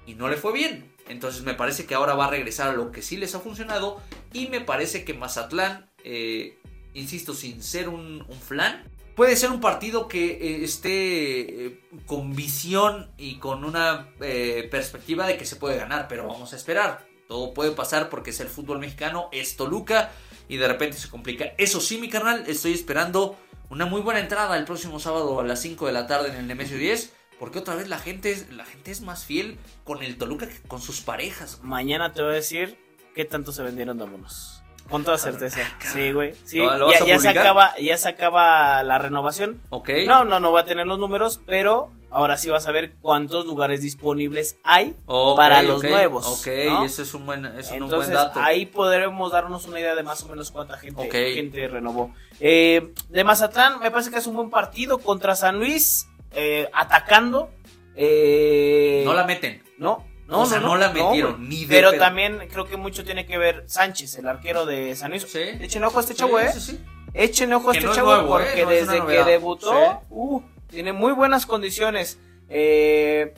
[0.06, 0.92] y no le fue bien.
[1.08, 4.00] Entonces me parece que ahora va a regresar a lo que sí les ha funcionado
[4.34, 6.58] y me parece que Mazatlán, eh,
[6.94, 8.84] insisto, sin ser un, un flan,
[9.20, 15.28] puede ser un partido que eh, esté eh, con visión y con una eh, perspectiva
[15.28, 17.06] de que se puede ganar, pero vamos a esperar.
[17.28, 20.12] Todo puede pasar porque es el fútbol mexicano, es Toluca
[20.48, 21.54] y de repente se complica.
[21.58, 23.38] Eso sí, mi carnal, estoy esperando
[23.70, 26.48] una muy buena entrada el próximo sábado a las 5 de la tarde en el
[26.48, 27.12] Nemesio 10.
[27.40, 30.62] Porque otra vez la gente, es, la gente es más fiel con el Toluca que
[30.62, 31.60] con sus parejas.
[31.62, 32.80] Mañana te voy a decir
[33.14, 34.64] qué tanto se vendieron vámonos.
[34.90, 35.60] Con toda certeza.
[35.94, 36.34] Sí, güey.
[36.46, 36.58] Sí.
[36.58, 39.62] ¿Lo- lo vas Ya, se acaba, ya se acaba la renovación.
[39.70, 39.90] Ok.
[40.08, 43.46] No, no, no va a tener los números, pero ahora sí vas a ver cuántos
[43.46, 44.96] lugares disponibles hay
[45.36, 46.26] para los nuevos.
[46.28, 46.86] Ok, ¿no?
[46.86, 48.40] ese es un buen, es un Entonces buen dato.
[48.42, 52.12] ahí podremos darnos una idea de más o menos cuánta gente renovó.
[52.40, 57.52] Eh, de Mazatlán me parece que es un buen partido contra San Luis, eh, atacando.
[57.96, 59.62] eh, No la meten.
[59.78, 62.00] no, no, O sea, no la metieron, ni de Pero pedo.
[62.00, 65.24] también creo que mucho tiene que ver Sánchez, el arquero de San Luis.
[65.28, 65.40] Sí.
[65.60, 66.52] Échenle ojo a este chavo, eh.
[66.54, 66.80] sí, sí.
[67.16, 68.26] Échenle ojo a este no es chavo ¿eh?
[68.28, 72.20] porque No una desde que debutó, uh, tiene muy buenas condiciones.
[72.48, 73.34] Eh,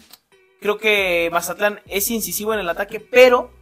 [0.59, 3.53] creo que Mazatlán es incisivo en el ataque, pero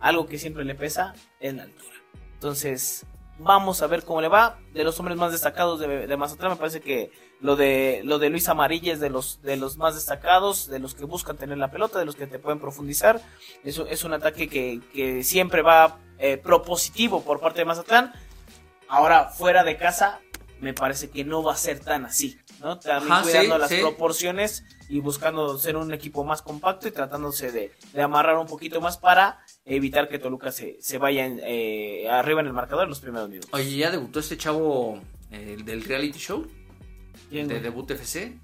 [0.00, 1.94] algo que siempre le pesa es la altura.
[2.34, 3.06] Entonces,
[3.38, 4.58] vamos a ver cómo le va.
[4.72, 7.12] De los hombres más destacados de, de Mazatlán, me parece que
[7.44, 10.94] lo de, lo de Luis Amarilla es de los, de los más destacados, de los
[10.94, 13.20] que buscan tener la pelota, de los que te pueden profundizar.
[13.62, 18.14] Eso es un ataque que, que siempre va eh, propositivo por parte de Mazatlán.
[18.88, 20.20] Ahora, fuera de casa,
[20.62, 22.78] me parece que no va a ser tan así, ¿no?
[22.78, 23.76] También Ajá, cuidando sí, las sí.
[23.82, 28.80] proporciones y buscando ser un equipo más compacto y tratándose de, de amarrar un poquito
[28.80, 32.88] más para evitar que Toluca se, se vaya en, eh, arriba en el marcador en
[32.88, 33.50] los primeros minutos.
[33.52, 34.98] Oye, ¿ya debutó este chavo
[35.30, 36.46] eh, del reality show?
[37.34, 37.62] ¿Quién, de güey?
[37.62, 38.38] Debut FC.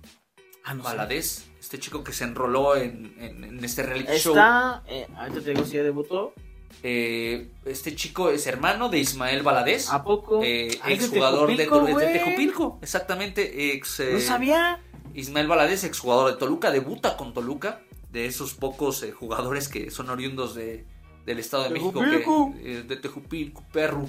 [0.64, 0.82] Ah, no.
[0.82, 1.46] Valadez.
[1.58, 4.32] Este chico que se enroló en, en- en este reality show.
[4.32, 6.34] Está, eh, ahorita te digo si ya debutó.
[6.82, 9.90] Eh, este chico es hermano de Ismael Valadez.
[9.90, 10.40] ¿A poco?
[10.42, 12.12] eh, Ah, exjugador de, Tejupilco, de, güey.
[12.12, 12.78] Tejupilco.
[12.82, 13.72] Exactamente.
[13.74, 14.80] Ex, eh, No sabía.
[15.14, 20.08] Ismael Valadez, exjugador de Toluca, debuta con Toluca, de esos pocos eh, jugadores que son
[20.08, 20.86] oriundos de,
[21.26, 24.06] del Estado de México, que, eh, de Tejupilco, perro,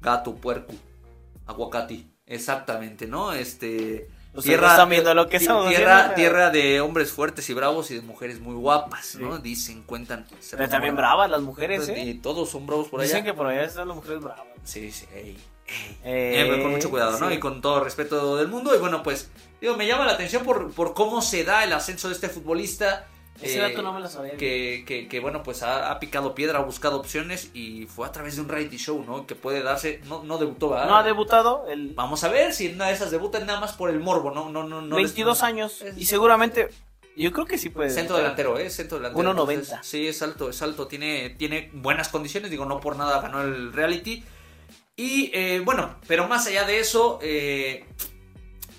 [0.00, 0.74] gato, puerco,
[1.46, 3.32] aguacate, exactamente, ¿no?
[3.32, 7.54] Este Ustedes no están viendo lo que estamos tierra, pero- tierra de hombres fuertes y
[7.54, 9.36] bravos y de mujeres muy guapas, ¿no?
[9.36, 9.42] Sí.
[9.42, 10.26] Dicen, cuentan.
[10.52, 12.00] Pero también bravas las mujeres, ¿eh?
[12.00, 13.24] Y todos son bravos por Dicen allá.
[13.26, 14.46] que por allá están las mujeres bravas.
[14.64, 15.38] Sí, sí, ey, ey.
[16.02, 17.28] Eh, Eh, con mucho cuidado, ¿no?
[17.28, 17.34] sí.
[17.34, 18.74] Y con todo respeto del mundo.
[18.74, 22.08] Y bueno, pues, digo, me llama la atención por, por cómo se da el ascenso
[22.08, 23.06] de este futbolista.
[23.40, 24.36] Ese eh, dato no me lo sabía.
[24.36, 28.12] que, que, que, bueno, pues ha, ha picado piedra, ha buscado opciones y fue a
[28.12, 29.26] través de un reality show, ¿no?
[29.26, 30.86] Que puede darse, no, no debutó, ¿verdad?
[30.86, 31.66] No ha debutado.
[31.68, 34.30] El Vamos a ver si en una de esas debutan nada más por el morbo,
[34.30, 34.50] ¿no?
[34.50, 35.82] no, no, no 22 les- años.
[35.82, 36.68] Es- Y seguramente.
[37.16, 37.90] Yo creo que sí puede.
[37.90, 38.70] Centro delantero, ¿eh?
[38.70, 39.32] Centro delantero.
[39.34, 39.52] 1.90.
[39.52, 40.86] Entonces, Sí, es alto, es alto.
[40.86, 44.24] Tiene, tiene buenas condiciones, digo, no por nada ganó el reality.
[44.96, 47.84] Y eh, bueno, pero más allá de eso, eh,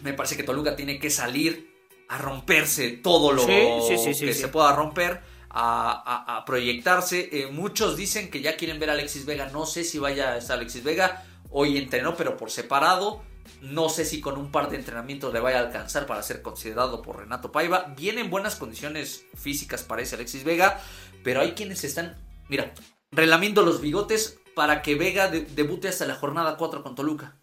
[0.02, 1.73] me parece que Toluca tiene que salir
[2.14, 3.58] a romperse todo lo Sí,
[3.88, 7.30] sí, sí, sí, que se pueda romper, a, a- a proyectarse.
[7.32, 9.50] Eh, muchos dicen que ya quieren ver a Alexis Vega.
[9.52, 11.26] No sé si vaya a estar Alexis Vega.
[11.50, 13.22] Hoy entrenó, pero por separado.
[13.62, 17.02] No sé si con un par de entrenamientos le vaya a alcanzar para ser considerado
[17.02, 17.94] por Renato Paiva.
[17.98, 20.82] Viene en buenas condiciones físicas, parece Alexis Vega.
[21.24, 22.18] Pero hay quienes están,
[22.50, 22.74] mira,
[23.12, 27.38] relamiendo los bigotes para que Vega de- debute hasta la jornada 4 con Toluca.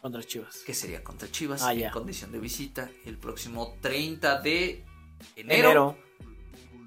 [0.00, 0.58] Contra Chivas.
[0.66, 1.90] Que sería contra Chivas Ah, en ya.
[1.90, 4.84] condición de visita el próximo 30 de
[5.36, 5.68] enero.
[5.70, 5.96] Enero.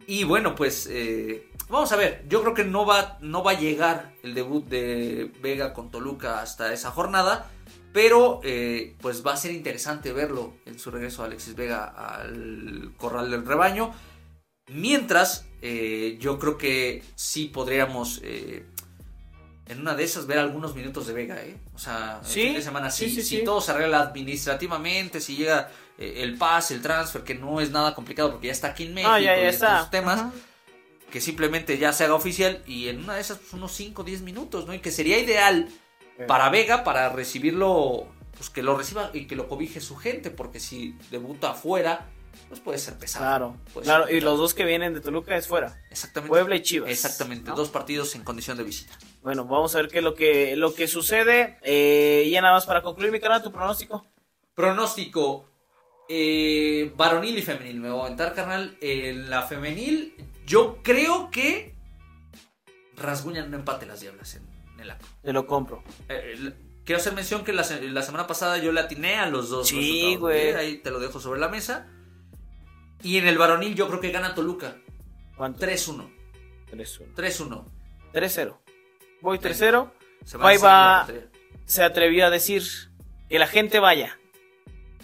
[0.07, 2.25] Y bueno, pues eh, vamos a ver.
[2.27, 6.41] Yo creo que no va, no va a llegar el debut de Vega con Toluca
[6.41, 7.49] hasta esa jornada.
[7.93, 12.93] Pero eh, pues va a ser interesante verlo en su regreso a Alexis Vega al
[12.97, 13.93] corral del rebaño.
[14.69, 18.65] Mientras, eh, yo creo que sí podríamos eh,
[19.67, 21.57] en una de esas ver algunos minutos de Vega, ¿eh?
[21.73, 23.43] O sea, el Sí, fin de semana, sí, si, sí, si sí.
[23.43, 27.93] todo se arregla administrativamente, si llega eh, el pase, el transfer, que no es nada
[27.95, 29.11] complicado porque ya está aquí en México.
[29.13, 29.75] Ah, ya, ya y está.
[29.77, 30.31] estos temas, Ajá.
[31.11, 34.05] que simplemente ya se haga oficial y en una de esas, pues, unos 5 o
[34.05, 34.73] 10 minutos, ¿no?
[34.73, 35.69] Y que sería ideal
[36.27, 38.07] para Vega, para recibirlo,
[38.37, 42.07] pues que lo reciba y que lo cobije su gente, porque si debuta afuera,
[42.47, 43.25] pues puede ser pesado.
[43.25, 44.05] Claro, Puede claro.
[44.07, 45.79] ser Y los dos que vienen de Toluca es fuera.
[45.89, 46.29] Exactamente.
[46.29, 46.89] Puebla y Chivas.
[46.91, 47.55] Exactamente, ¿no?
[47.55, 48.97] dos partidos en condición de visita.
[49.21, 51.57] Bueno, vamos a ver qué es lo que, lo que sucede.
[51.61, 54.05] Eh, y ya nada más para concluir, mi canal, tu pronóstico.
[54.55, 55.47] Pronóstico.
[56.09, 57.79] eh, varonil y femenil.
[57.79, 58.77] Me voy a aventar, carnal.
[58.81, 60.15] En la femenil,
[60.45, 61.75] yo creo que
[62.97, 64.43] rasguñan un empate las diablas en,
[64.73, 65.05] en el acto.
[65.21, 65.83] Te lo compro.
[66.09, 69.27] Eh, el- quiero hacer mención que la, se- la semana pasada yo le atiné a
[69.27, 69.67] los dos.
[69.69, 70.49] Sí, güey.
[70.49, 70.55] ¿eh?
[70.55, 71.87] Ahí te lo dejo sobre la mesa.
[73.03, 74.75] Y en el varonil yo creo que gana Toluca.
[75.37, 75.65] ¿Cuánto?
[75.65, 76.09] 3-1.
[76.71, 77.15] 3-1.
[77.15, 77.63] 3-1.
[78.13, 78.57] 3-0.
[79.21, 79.89] Voy 3-0.
[80.25, 81.07] Se va.
[81.65, 82.63] Se atrevió a decir
[83.29, 84.17] que la gente vaya.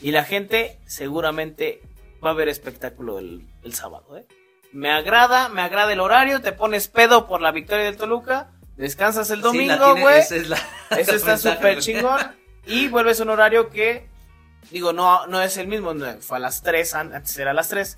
[0.02, 1.82] Y la gente seguramente
[2.24, 4.18] va a ver espectáculo el, el sábado.
[4.18, 4.26] ¿eh?
[4.72, 6.42] Me agrada, me agrada el horario.
[6.42, 8.52] Te pones pedo por la victoria del Toluca.
[8.76, 10.20] Descansas el Sí, domingo, güey.
[10.20, 10.62] es la-
[10.98, 12.20] Eso está súper chingón.
[12.66, 14.08] Y vuelves a un horario que,
[14.72, 15.94] digo, no, no es el mismo.
[15.94, 17.98] no, Fue a las 3, an- antes era a las 3.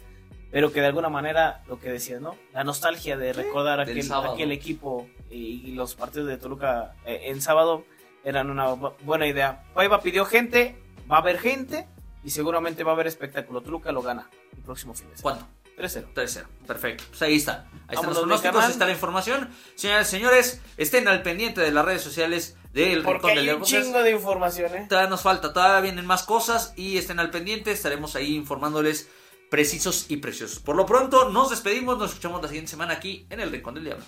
[0.51, 2.35] Pero que de alguna manera, lo que decías, ¿no?
[2.53, 4.33] La nostalgia de recordar aquel, sábado.
[4.33, 7.85] aquel equipo y, y los partidos de Toluca eh, en sábado
[8.23, 9.63] eran una bu- buena idea.
[9.75, 10.75] Paiva pidió gente,
[11.11, 11.87] va a haber gente
[12.23, 13.61] y seguramente va a haber espectáculo.
[13.61, 14.27] Toluca lo gana
[14.57, 15.39] el próximo fin de semana.
[15.39, 15.59] ¿Cuánto?
[15.77, 16.13] 3-0.
[16.13, 16.45] 3-0.
[16.67, 17.03] Perfecto.
[17.09, 17.65] Pues ahí está.
[17.87, 19.49] Ahí están los pronósticos, está la información.
[19.75, 23.55] Señoras y señores, estén al pendiente de las redes sociales del Porque Rincón del hay
[23.55, 24.85] un chingo de información, ¿eh?
[24.89, 29.07] Todavía nos falta, todavía vienen más cosas y estén al pendiente, estaremos ahí informándoles
[29.49, 30.59] precisos y preciosos.
[30.59, 33.85] Por lo pronto, nos despedimos, nos escuchamos la siguiente semana aquí en el Rincón del
[33.85, 34.05] Diablo.